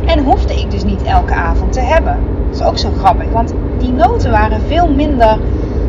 En 0.05 0.23
hoefde 0.23 0.53
ik 0.53 0.71
dus 0.71 0.83
niet 0.83 1.03
elke 1.03 1.33
avond 1.33 1.73
te 1.73 1.79
hebben. 1.79 2.17
Dat 2.49 2.59
is 2.59 2.65
ook 2.65 2.77
zo 2.77 2.89
grappig. 2.97 3.31
Want 3.31 3.53
die 3.77 3.91
noten 3.91 4.31
waren 4.31 4.61
veel 4.67 4.87
minder 4.87 5.37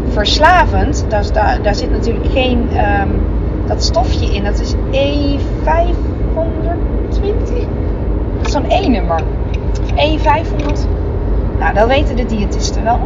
verslavend. 0.08 1.04
Daar, 1.08 1.32
daar, 1.32 1.62
daar 1.62 1.74
zit 1.74 1.90
natuurlijk 1.90 2.30
geen 2.32 2.68
um, 3.02 3.22
dat 3.66 3.82
stofje 3.82 4.34
in. 4.34 4.44
Dat 4.44 4.60
is 4.60 4.74
E520. 4.74 4.78
Dat 8.36 8.46
is 8.46 8.52
zo'n 8.52 8.70
E-nummer. 8.70 9.22
E500. 9.94 10.88
Nou, 11.58 11.74
dat 11.74 11.86
weten 11.86 12.16
de 12.16 12.24
diëtisten 12.24 12.82
wel. 12.82 12.98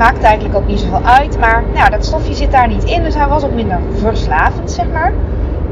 Maakt 0.00 0.22
eigenlijk 0.22 0.54
ook 0.54 0.66
niet 0.66 0.80
zoveel 0.80 1.02
uit. 1.04 1.38
Maar 1.38 1.64
nou, 1.74 1.90
dat 1.90 2.04
stofje 2.04 2.34
zit 2.34 2.50
daar 2.50 2.68
niet 2.68 2.84
in. 2.84 3.02
Dus 3.02 3.14
hij 3.14 3.28
was 3.28 3.44
ook 3.44 3.54
minder 3.54 3.78
verslavend, 3.94 4.70
zeg 4.70 4.86
maar. 4.92 5.12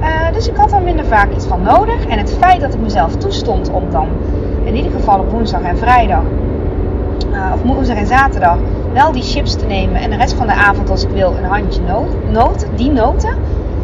Uh, 0.00 0.32
dus 0.32 0.48
ik 0.48 0.56
had 0.56 0.72
er 0.72 0.82
minder 0.82 1.04
vaak 1.04 1.32
iets 1.34 1.46
van 1.46 1.62
nodig. 1.62 2.06
En 2.06 2.18
het 2.18 2.36
feit 2.38 2.60
dat 2.60 2.74
ik 2.74 2.80
mezelf 2.80 3.16
toestond 3.16 3.70
om 3.70 3.90
dan 3.90 4.08
in 4.64 4.76
ieder 4.76 4.92
geval 4.92 5.18
op 5.18 5.30
woensdag 5.30 5.62
en 5.62 5.78
vrijdag, 5.78 6.22
uh, 7.32 7.52
of 7.54 7.62
woensdag 7.62 7.96
en 7.96 8.06
zaterdag, 8.06 8.56
wel 8.92 9.12
die 9.12 9.22
chips 9.22 9.54
te 9.56 9.66
nemen. 9.66 10.00
En 10.00 10.10
de 10.10 10.16
rest 10.16 10.34
van 10.34 10.46
de 10.46 10.52
avond, 10.52 10.90
als 10.90 11.04
ik 11.04 11.10
wil, 11.10 11.36
een 11.36 11.44
handje 11.44 11.82
noot, 11.82 12.30
noot 12.30 12.66
die 12.74 12.90
noten. 12.90 13.34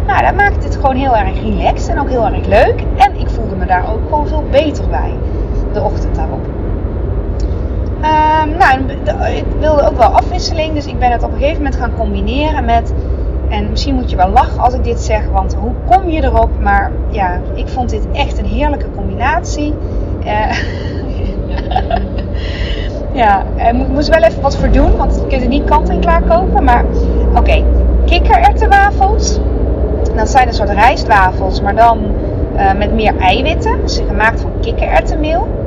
Nou, 0.07 0.23
dat 0.23 0.35
maakt 0.35 0.65
het 0.65 0.77
gewoon 0.77 0.97
heel 0.97 1.17
erg 1.17 1.43
relaxed 1.43 1.89
en 1.89 2.01
ook 2.01 2.09
heel 2.09 2.27
erg 2.27 2.47
leuk. 2.47 2.85
En 2.97 3.21
ik 3.21 3.29
voelde 3.29 3.57
me 3.57 3.67
daar 3.67 3.93
ook 3.93 4.01
gewoon 4.09 4.29
veel 4.29 4.45
beter 4.51 4.89
bij 4.89 5.15
de 5.73 5.83
ochtend 5.83 6.15
daarop. 6.15 6.47
Um, 8.05 8.57
nou, 8.57 8.81
ik 9.37 9.45
wilde 9.59 9.83
ook 9.83 9.97
wel 9.97 10.09
afwisseling, 10.09 10.75
dus 10.75 10.87
ik 10.87 10.99
ben 10.99 11.11
het 11.11 11.23
op 11.23 11.33
een 11.33 11.39
gegeven 11.39 11.63
moment 11.63 11.77
gaan 11.77 11.95
combineren 11.97 12.65
met. 12.65 12.95
En 13.49 13.71
misschien 13.71 13.95
moet 13.95 14.11
je 14.11 14.17
wel 14.17 14.29
lachen 14.29 14.63
als 14.63 14.75
ik 14.75 14.85
dit 14.85 15.01
zeg, 15.01 15.29
want 15.33 15.55
hoe 15.55 15.73
kom 15.91 16.09
je 16.09 16.23
erop? 16.23 16.51
Maar 16.61 16.93
ja, 17.11 17.41
ik 17.55 17.69
vond 17.69 17.91
dit 17.91 18.07
echt 18.13 18.39
een 18.39 18.45
heerlijke 18.45 18.87
combinatie. 18.97 19.75
Uh, 20.25 20.53
ja, 23.23 23.43
ik 23.57 23.89
moest 23.89 24.09
wel 24.09 24.23
even 24.23 24.43
wat 24.43 24.57
voor 24.57 24.71
doen, 24.71 24.97
want 24.97 25.15
je 25.15 25.27
kunt 25.27 25.41
het 25.41 25.51
niet 25.51 25.65
kant-en-klaar 25.65 26.23
kopen. 26.23 26.65
Maar 26.65 26.85
oké, 27.29 27.39
okay. 27.39 27.65
kikkererwtenwafels. 28.05 29.39
Dat 30.17 30.29
zijn 30.29 30.49
een 30.49 30.55
soort 30.55 30.71
rijstwafels, 30.71 31.61
maar 31.61 31.77
dan 31.77 31.99
uh, 32.57 32.73
met 32.73 32.93
meer 32.93 33.17
eiwitten. 33.19 33.89
Ze 33.89 33.95
zijn 33.95 34.09
gemaakt 34.09 34.41
van 34.41 34.51
kikkererwtenmeel. 34.61 35.64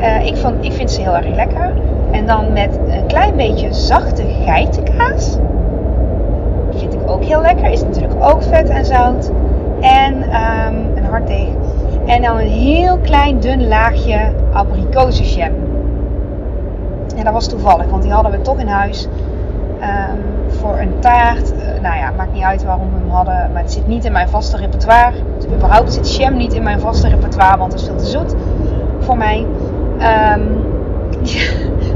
Uh, 0.00 0.26
ik, 0.26 0.36
ik 0.60 0.72
vind 0.72 0.90
ze 0.90 1.00
heel 1.00 1.16
erg 1.16 1.34
lekker. 1.34 1.72
En 2.10 2.26
dan 2.26 2.52
met 2.52 2.78
een 2.88 3.06
klein 3.06 3.36
beetje 3.36 3.72
zachte 3.72 4.24
geitenkaas. 4.44 5.36
Vind 6.70 6.94
ik 6.94 7.00
ook 7.10 7.24
heel 7.24 7.40
lekker. 7.40 7.70
Is 7.70 7.82
natuurlijk 7.82 8.24
ook 8.24 8.42
vet 8.42 8.68
en 8.68 8.84
zout. 8.84 9.30
En 9.80 10.14
um, 10.14 10.96
een 10.96 11.04
hartdeeg. 11.04 11.48
En 12.06 12.22
dan 12.22 12.38
een 12.38 12.46
heel 12.46 12.98
klein 12.98 13.40
dun 13.40 13.68
laagje 13.68 14.32
abrikozenjam. 14.52 15.52
En 17.16 17.24
dat 17.24 17.32
was 17.32 17.48
toevallig, 17.48 17.86
want 17.86 18.02
die 18.02 18.12
hadden 18.12 18.32
we 18.32 18.40
toch 18.40 18.58
in 18.58 18.68
huis. 18.68 19.08
Um, 19.80 20.48
voor 20.48 20.78
een 20.78 20.98
taart. 20.98 21.52
Uh, 21.52 21.82
nou 21.82 21.96
ja, 21.96 22.12
maakt 22.16 22.32
niet 22.32 22.42
uit 22.42 22.64
waarom 22.64 22.88
we 22.92 22.98
hem 23.00 23.10
hadden. 23.10 23.50
Maar 23.52 23.62
het 23.62 23.72
zit 23.72 23.86
niet 23.86 24.04
in 24.04 24.12
mijn 24.12 24.28
vaste 24.28 24.56
repertoire. 24.56 25.12
Dus 25.36 25.46
überhaupt 25.46 25.92
zit 25.92 26.16
jam 26.16 26.36
niet 26.36 26.52
in 26.52 26.62
mijn 26.62 26.80
vaste 26.80 27.08
repertoire, 27.08 27.58
want 27.58 27.72
het 27.72 27.80
is 27.80 27.86
veel 27.86 27.96
te 27.96 28.06
zoet 28.06 28.34
voor 28.98 29.16
mij. 29.16 29.46
Um, 30.00 30.68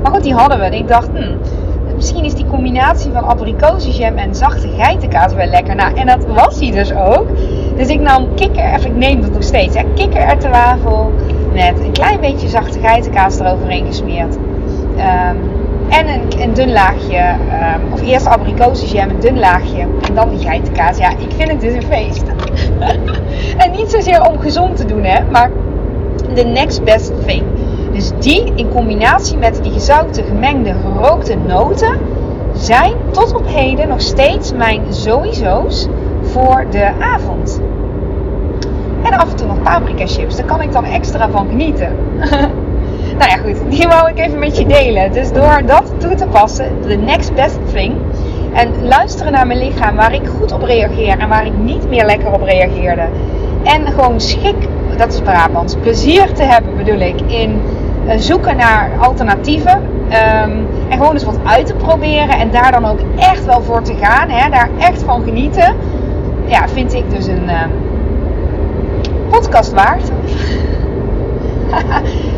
maar 0.03 0.13
goed, 0.13 0.23
die 0.23 0.35
hadden 0.35 0.59
we. 0.59 0.65
En 0.65 0.73
ik 0.73 0.89
dacht, 0.89 1.09
hmm, 1.15 1.39
misschien 1.95 2.25
is 2.25 2.35
die 2.35 2.47
combinatie 2.47 3.13
van 3.13 3.25
abrikozenjam 3.25 4.17
en 4.17 4.35
zachte 4.35 4.69
geitenkaas 4.79 5.35
wel 5.35 5.47
lekker. 5.47 5.75
Nou, 5.75 5.95
en 5.95 6.07
dat 6.07 6.27
was 6.27 6.61
hij 6.61 6.71
dus 6.71 6.95
ook. 6.95 7.27
Dus 7.77 7.89
ik 7.89 8.01
nam 8.01 8.35
kikker, 8.35 8.75
of 8.77 8.85
ik 8.85 8.97
neem 8.97 9.21
dat 9.21 9.33
nog 9.33 9.43
steeds, 9.43 9.77
hè, 9.77 9.83
kikkererwtenwafel 9.95 11.13
met 11.53 11.79
een 11.81 11.93
klein 11.93 12.21
beetje 12.21 12.49
zachte 12.49 12.79
geitenkaas 12.79 13.39
eroverheen 13.39 13.87
gesmeerd. 13.87 14.37
Ehm, 14.97 15.37
en 15.89 16.09
een, 16.09 16.43
een, 16.43 16.55
dun 16.55 16.73
laagje, 16.73 17.17
ehm, 17.17 17.81
of 17.93 18.03
eerst 18.03 18.27
abrikozenjam, 18.27 19.09
een 19.11 19.21
dun 19.21 19.39
laagje. 19.39 19.81
En 19.81 20.15
dan 20.15 20.29
die 20.29 20.39
geitenkaas. 20.39 20.99
Ja, 20.99 21.11
ik 21.11 21.33
vind 21.37 21.51
het 21.51 21.61
dus 21.61 21.73
een 21.73 21.83
feest. 21.83 22.25
en 23.63 23.71
niet 23.71 23.91
zozeer 23.91 24.29
om 24.29 24.39
gezond 24.39 24.77
te 24.77 24.85
doen, 24.85 25.05
hè. 25.05 25.25
Maar 25.31 25.51
the 26.35 26.45
next 26.45 26.85
best 26.85 27.13
thing. 27.27 27.43
Dus 27.95 28.11
die 28.19 28.53
in 28.55 28.69
combinatie 28.69 29.37
met 29.37 29.59
die 29.63 29.73
gezouten, 29.73 30.25
gemengde, 30.25 30.75
gerookte 30.75 31.37
noten... 31.47 31.99
zijn 32.55 32.93
tot 33.11 33.35
op 33.35 33.47
heden 33.47 33.89
nog 33.89 34.01
steeds 34.01 34.53
mijn 34.53 34.83
sowieso's 34.89 35.89
voor 36.23 36.65
de 36.71 36.93
avond. 37.01 37.61
En 39.03 39.13
af 39.13 39.31
en 39.31 39.37
toe 39.37 39.47
nog 39.47 39.63
paprika 39.63 40.07
chips. 40.07 40.37
Daar 40.37 40.47
kan 40.47 40.63
ik 40.63 40.73
dan 40.73 40.85
extra 40.85 41.31
van 41.31 41.47
genieten. 41.49 41.97
nou 43.19 43.31
ja, 43.31 43.37
goed. 43.37 43.71
Die 43.71 43.89
wou 43.89 44.11
ik 44.11 44.19
even 44.19 44.39
met 44.39 44.59
je 44.59 44.67
delen. 44.67 45.13
Dus 45.13 45.33
door 45.33 45.63
dat 45.67 45.93
toe 45.99 46.15
te 46.15 46.27
passen, 46.27 46.67
the 46.89 46.95
next 46.95 47.35
best 47.35 47.59
thing. 47.73 47.95
En 48.55 48.87
luisteren 48.87 49.33
naar 49.33 49.47
mijn 49.47 49.59
lichaam 49.59 49.97
waar 49.97 50.15
ik 50.15 50.27
goed 50.39 50.53
op 50.53 50.63
reageer 50.63 51.19
en 51.19 51.29
waar 51.29 51.47
ik 51.47 51.59
niet 51.59 51.89
meer 51.89 52.05
lekker 52.05 52.33
op 52.33 52.43
reageerde. 52.43 53.07
En 53.65 53.87
gewoon 53.87 54.21
schik, 54.21 54.69
dat 54.97 55.13
is 55.13 55.21
Brabants, 55.21 55.77
plezier 55.81 56.33
te 56.33 56.43
hebben 56.43 56.77
bedoel 56.77 57.01
ik 57.01 57.21
in 57.27 57.61
zoeken 58.17 58.57
naar 58.57 58.91
alternatieven. 59.01 59.83
Ehm, 60.09 60.51
en 60.89 60.99
gewoon 60.99 61.13
eens 61.13 61.25
wat 61.25 61.39
uit 61.45 61.67
te 61.67 61.75
proberen 61.75 62.39
en 62.39 62.51
daar 62.51 62.73
dan 62.73 62.85
ook 62.85 63.01
echt 63.17 63.45
wel 63.45 63.63
voor 63.63 63.83
te 63.83 63.95
gaan. 63.95 64.29
Hè, 64.29 64.51
daar 64.51 64.69
echt 64.79 65.03
van 65.03 65.23
genieten. 65.25 65.77
Ja, 66.45 66.69
vind 66.69 66.95
ik 66.95 67.11
dus 67.11 67.27
een, 67.27 67.49
ehm, 67.49 67.69
podcast 69.29 69.73
waard. 69.73 70.09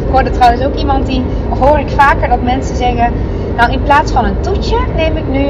ik 0.05 0.11
hoorde 0.11 0.31
trouwens 0.31 0.65
ook 0.65 0.75
iemand 0.75 1.07
die, 1.07 1.23
of 1.49 1.59
hoor 1.59 1.79
ik 1.79 1.89
vaker 1.89 2.29
dat 2.29 2.43
mensen 2.43 2.77
zeggen, 2.77 3.13
nou 3.57 3.73
in 3.73 3.83
plaats 3.83 4.13
van 4.13 4.25
een 4.25 4.41
toetje 4.41 4.77
neem 4.97 5.17
ik 5.17 5.29
nu, 5.29 5.47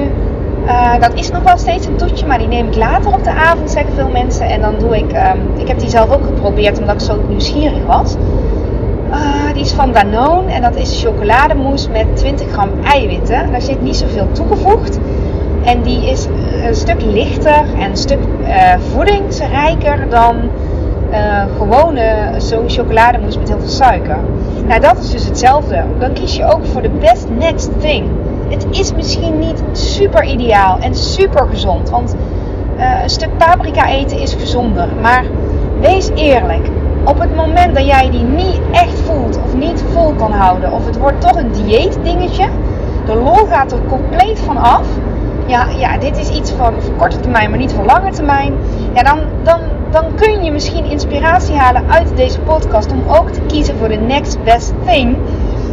uh, 0.66 1.00
dat 1.00 1.14
is 1.14 1.30
nog 1.30 1.42
wel 1.42 1.58
steeds 1.58 1.86
een 1.86 1.96
toetje, 1.96 2.26
maar 2.26 2.38
die 2.38 2.48
neem 2.48 2.66
ik 2.66 2.76
later 2.76 3.12
op 3.12 3.24
de 3.24 3.30
avond, 3.30 3.70
zeggen 3.70 3.94
veel 3.94 4.08
mensen. 4.08 4.48
En 4.48 4.60
dan 4.60 4.74
doe 4.78 4.96
ik, 4.96 5.12
um, 5.12 5.60
ik 5.60 5.68
heb 5.68 5.78
die 5.78 5.88
zelf 5.88 6.10
ook 6.10 6.24
geprobeerd 6.24 6.78
omdat 6.78 6.94
ik 6.94 7.00
zo 7.00 7.20
nieuwsgierig 7.28 7.86
was. 7.86 8.16
Uh, 9.16 9.52
die 9.52 9.62
is 9.62 9.72
van 9.72 9.92
Danone 9.92 10.52
en 10.52 10.62
dat 10.62 10.76
is 10.76 11.02
chocolademousse 11.02 11.90
met 11.90 12.16
20 12.16 12.52
gram 12.52 12.70
eiwitten. 12.84 13.50
Daar 13.50 13.62
zit 13.62 13.82
niet 13.82 13.96
zoveel 13.96 14.28
toegevoegd. 14.32 14.98
En 15.64 15.82
die 15.82 16.10
is 16.10 16.26
een 16.62 16.74
stuk 16.74 17.02
lichter 17.02 17.64
en 17.78 17.90
een 17.90 17.96
stuk 17.96 18.18
uh, 18.40 18.74
voedingsrijker 18.92 20.08
dan 20.08 20.36
uh, 21.10 21.44
gewone 21.58 22.34
zo'n 22.36 22.68
chocolademousse 22.68 23.38
met 23.38 23.48
heel 23.48 23.58
veel 23.58 23.68
suiker. 23.68 24.18
Nou, 24.66 24.80
dat 24.80 24.98
is 24.98 25.10
dus 25.10 25.24
hetzelfde. 25.24 25.84
Dan 25.98 26.12
kies 26.12 26.36
je 26.36 26.44
ook 26.44 26.66
voor 26.66 26.82
de 26.82 26.90
best 26.90 27.26
next 27.38 27.70
thing. 27.80 28.04
Het 28.48 28.66
is 28.70 28.92
misschien 28.92 29.38
niet 29.38 29.62
super 29.72 30.24
ideaal 30.24 30.78
en 30.78 30.94
super 30.94 31.46
gezond. 31.50 31.90
Want 31.90 32.16
uh, 32.76 33.02
een 33.02 33.10
stuk 33.10 33.36
paprika 33.36 33.88
eten 33.88 34.18
is 34.18 34.34
gezonder. 34.34 34.88
Maar 35.00 35.24
wees 35.80 36.10
eerlijk. 36.14 36.68
Op 37.06 37.18
het 37.18 37.36
moment 37.36 37.74
dat 37.74 37.86
jij 37.86 38.10
die 38.10 38.22
niet 38.22 38.60
echt 38.72 39.00
voelt 39.00 39.38
of 39.44 39.54
niet 39.54 39.84
vol 39.92 40.12
kan 40.12 40.32
houden, 40.32 40.72
of 40.72 40.86
het 40.86 40.98
wordt 40.98 41.20
toch 41.20 41.36
een 41.36 41.52
dieet 41.52 41.98
dingetje, 42.02 42.48
de 43.06 43.14
lol 43.14 43.46
gaat 43.46 43.72
er 43.72 43.80
compleet 43.88 44.38
van 44.38 44.56
af. 44.56 44.86
Ja, 45.46 45.66
ja, 45.78 45.98
dit 45.98 46.18
is 46.18 46.30
iets 46.30 46.50
van 46.50 46.74
korte 46.96 47.20
termijn, 47.20 47.50
maar 47.50 47.58
niet 47.58 47.72
voor 47.72 47.84
lange 47.84 48.10
termijn. 48.10 48.54
Ja, 48.94 49.02
dan, 49.02 49.18
dan 49.42 49.60
dan 49.90 50.14
kun 50.14 50.44
je 50.44 50.52
misschien 50.52 50.84
inspiratie 50.84 51.54
halen 51.54 51.90
uit 51.90 52.16
deze 52.16 52.40
podcast 52.40 52.92
om 52.92 53.02
ook 53.08 53.30
te 53.30 53.40
kiezen 53.40 53.76
voor 53.76 53.88
de 53.88 53.96
next 53.96 54.44
best 54.44 54.72
thing. 54.86 55.16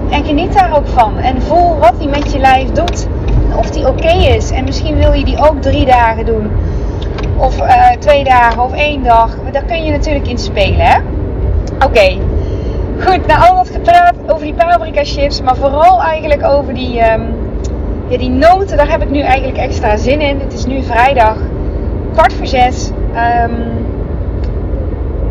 En 0.10 0.26
geniet 0.26 0.54
daar 0.54 0.78
ook 0.78 0.88
van. 0.88 1.18
En 1.18 1.42
voel 1.42 1.78
wat 1.80 2.00
die 2.00 2.08
met 2.08 2.32
je 2.32 2.40
lijf 2.40 2.72
doet. 2.72 3.08
Of 3.58 3.70
die 3.70 3.88
oké 3.88 4.12
is. 4.12 4.52
En 4.52 4.64
misschien 4.64 4.98
wil 4.98 5.14
je 5.14 5.26
die 5.26 5.38
ook 5.38 5.62
drie 5.62 5.86
dagen 5.86 6.26
doen. 6.26 6.52
Of 7.38 7.60
uh, 7.60 7.90
twee 8.00 8.24
dagen 8.24 8.64
of 8.64 8.74
één 8.74 9.04
dag. 9.04 9.36
Daar 9.52 9.64
kun 9.64 9.84
je 9.84 9.92
natuurlijk 9.92 10.28
in 10.28 10.38
spelen. 10.38 10.86
Hè? 10.86 11.00
Oké. 11.94 12.18
Goed, 13.00 13.28
nou 13.28 13.50
al 13.50 13.56
wat 13.56 13.70
gepraat 13.70 14.14
over 14.28 14.46
die 14.46 14.54
paprika 14.54 15.04
chips. 15.04 15.42
Maar 15.42 15.56
vooral 15.56 16.02
eigenlijk 16.02 16.44
over 16.46 16.74
die, 16.74 17.12
um, 17.12 17.24
ja, 18.08 18.18
die 18.18 18.30
noten. 18.30 18.78
Daar 18.78 18.90
heb 18.90 19.02
ik 19.02 19.10
nu 19.10 19.20
eigenlijk 19.20 19.58
extra 19.58 19.98
zin 19.98 20.22
in. 20.22 20.40
Het 20.40 20.54
is 20.54 20.66
nu 20.66 20.84
vrijdag. 20.84 21.38
Kwart 22.14 22.34
voor 22.34 22.48
zes. 22.48 22.90
Um, 22.90 23.86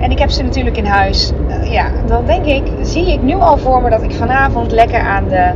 en 0.00 0.10
ik 0.10 0.18
heb 0.18 0.30
ze 0.30 0.42
natuurlijk 0.42 0.76
in 0.76 0.84
huis. 0.84 1.32
Uh, 1.48 1.72
ja, 1.72 1.86
dan 2.06 2.26
denk 2.26 2.44
ik, 2.44 2.62
zie 2.82 3.12
ik 3.12 3.22
nu 3.22 3.34
al 3.34 3.56
voor 3.56 3.82
me 3.82 3.90
dat 3.90 4.02
ik 4.02 4.12
vanavond 4.12 4.72
lekker 4.72 5.00
aan 5.00 5.28
de 5.28 5.50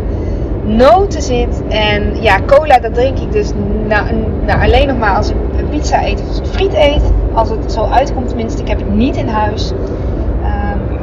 noten 0.65 1.23
zit. 1.23 1.63
En 1.69 2.23
ja, 2.23 2.39
cola 2.47 2.79
dat 2.79 2.95
drink 2.95 3.19
ik 3.19 3.33
dus 3.33 3.53
nou, 3.89 4.07
nou, 4.47 4.63
alleen 4.63 4.87
nog 4.87 4.99
maar 4.99 5.17
als 5.17 5.29
ik 5.29 5.37
pizza 5.71 6.05
eet 6.05 6.23
of 6.29 6.49
friet 6.51 6.75
eet. 6.75 7.13
Als 7.35 7.51
het 7.51 7.73
zo 7.73 7.85
uitkomt 7.85 8.29
tenminste. 8.29 8.63
Ik 8.63 8.69
heb 8.69 8.79
het 8.79 8.95
niet 8.95 9.17
in 9.17 9.29
huis. 9.29 9.73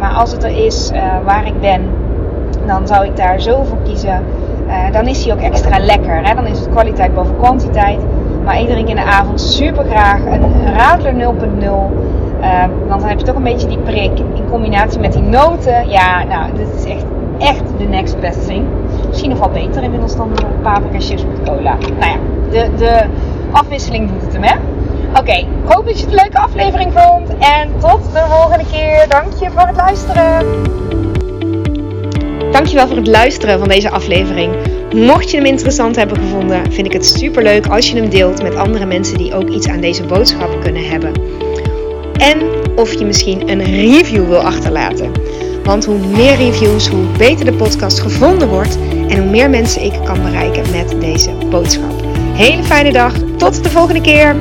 Maar 0.03 0.13
als 0.13 0.31
het 0.31 0.43
er 0.43 0.65
is 0.65 0.91
uh, 0.91 1.01
waar 1.25 1.47
ik 1.47 1.59
ben, 1.61 1.81
dan 2.65 2.87
zou 2.87 3.05
ik 3.05 3.15
daar 3.17 3.41
zo 3.41 3.63
voor 3.63 3.77
kiezen. 3.83 4.23
Uh, 4.67 4.91
dan 4.91 5.07
is 5.07 5.25
hij 5.25 5.33
ook 5.33 5.39
extra 5.39 5.79
lekker. 5.79 6.25
Hè? 6.25 6.35
Dan 6.35 6.47
is 6.47 6.59
het 6.59 6.69
kwaliteit 6.69 7.13
boven 7.13 7.37
kwantiteit. 7.37 7.99
Maar 8.43 8.65
drink 8.65 8.87
in 8.87 8.95
de 8.95 9.03
avond 9.03 9.41
super 9.41 9.85
graag 9.85 10.25
een 10.25 10.75
Radler 10.77 11.13
0.0. 11.13 11.19
Um, 11.23 12.87
dan 12.87 13.03
heb 13.03 13.19
je 13.19 13.25
toch 13.25 13.35
een 13.35 13.43
beetje 13.43 13.67
die 13.67 13.77
prik 13.77 14.19
in 14.19 14.49
combinatie 14.49 14.99
met 14.99 15.13
die 15.13 15.21
noten. 15.21 15.89
Ja, 15.89 16.23
nou, 16.23 16.55
dit 16.55 16.67
is 16.77 16.85
echt, 16.85 17.05
echt 17.37 17.63
de 17.77 17.83
next 17.83 18.19
best 18.19 18.47
thing. 18.47 18.65
Misschien 19.07 19.29
nog 19.29 19.39
wel 19.39 19.49
beter 19.49 19.83
inmiddels 19.83 20.15
dan 20.15 20.31
paprika 20.61 20.99
chips 20.99 21.25
met 21.25 21.49
cola. 21.49 21.75
Nou 21.99 22.11
ja, 22.11 22.17
de, 22.51 22.69
de 22.77 23.03
afwisseling 23.51 24.09
doet 24.11 24.21
het 24.21 24.33
hem, 24.33 24.43
hè? 24.43 24.55
Oké, 25.17 25.31
ik 25.31 25.47
hoop 25.65 25.85
dat 25.85 25.99
je 25.99 26.05
het 26.05 26.13
een 26.13 26.19
leuke 26.21 26.39
aflevering 26.39 26.91
vond. 26.95 27.29
En 27.39 27.69
tot 27.79 28.13
de 28.13 28.25
volgende 28.29 28.65
keer. 28.71 29.05
Dank 29.09 29.33
je 29.39 29.49
voor 29.49 29.67
het 29.67 29.75
luisteren. 29.75 30.45
Dankjewel 32.51 32.87
voor 32.87 32.97
het 32.97 33.07
luisteren 33.07 33.59
van 33.59 33.67
deze 33.67 33.89
aflevering. 33.89 34.53
Mocht 34.93 35.31
je 35.31 35.37
hem 35.37 35.45
interessant 35.45 35.95
hebben 35.95 36.17
gevonden, 36.17 36.71
vind 36.71 36.87
ik 36.87 36.93
het 36.93 37.05
super 37.05 37.43
leuk 37.43 37.67
als 37.67 37.89
je 37.91 37.95
hem 37.95 38.09
deelt 38.09 38.41
met 38.41 38.55
andere 38.55 38.85
mensen 38.85 39.17
die 39.17 39.33
ook 39.33 39.49
iets 39.49 39.67
aan 39.67 39.79
deze 39.81 40.03
boodschap 40.03 40.61
kunnen 40.61 40.89
hebben 40.89 41.11
en 42.23 42.41
of 42.75 42.93
je 42.93 43.05
misschien 43.05 43.49
een 43.49 43.63
review 43.63 44.27
wil 44.27 44.39
achterlaten. 44.39 45.11
Want 45.63 45.85
hoe 45.85 46.07
meer 46.07 46.35
reviews, 46.35 46.87
hoe 46.87 47.05
beter 47.17 47.45
de 47.45 47.53
podcast 47.53 47.99
gevonden 47.99 48.47
wordt 48.47 48.77
en 49.07 49.17
hoe 49.17 49.29
meer 49.29 49.49
mensen 49.49 49.83
ik 49.83 49.93
kan 50.03 50.21
bereiken 50.21 50.71
met 50.71 51.01
deze 51.01 51.31
boodschap. 51.49 52.03
Hele 52.33 52.63
fijne 52.63 52.91
dag, 52.91 53.13
tot 53.37 53.63
de 53.63 53.69
volgende 53.69 54.01
keer. 54.01 54.35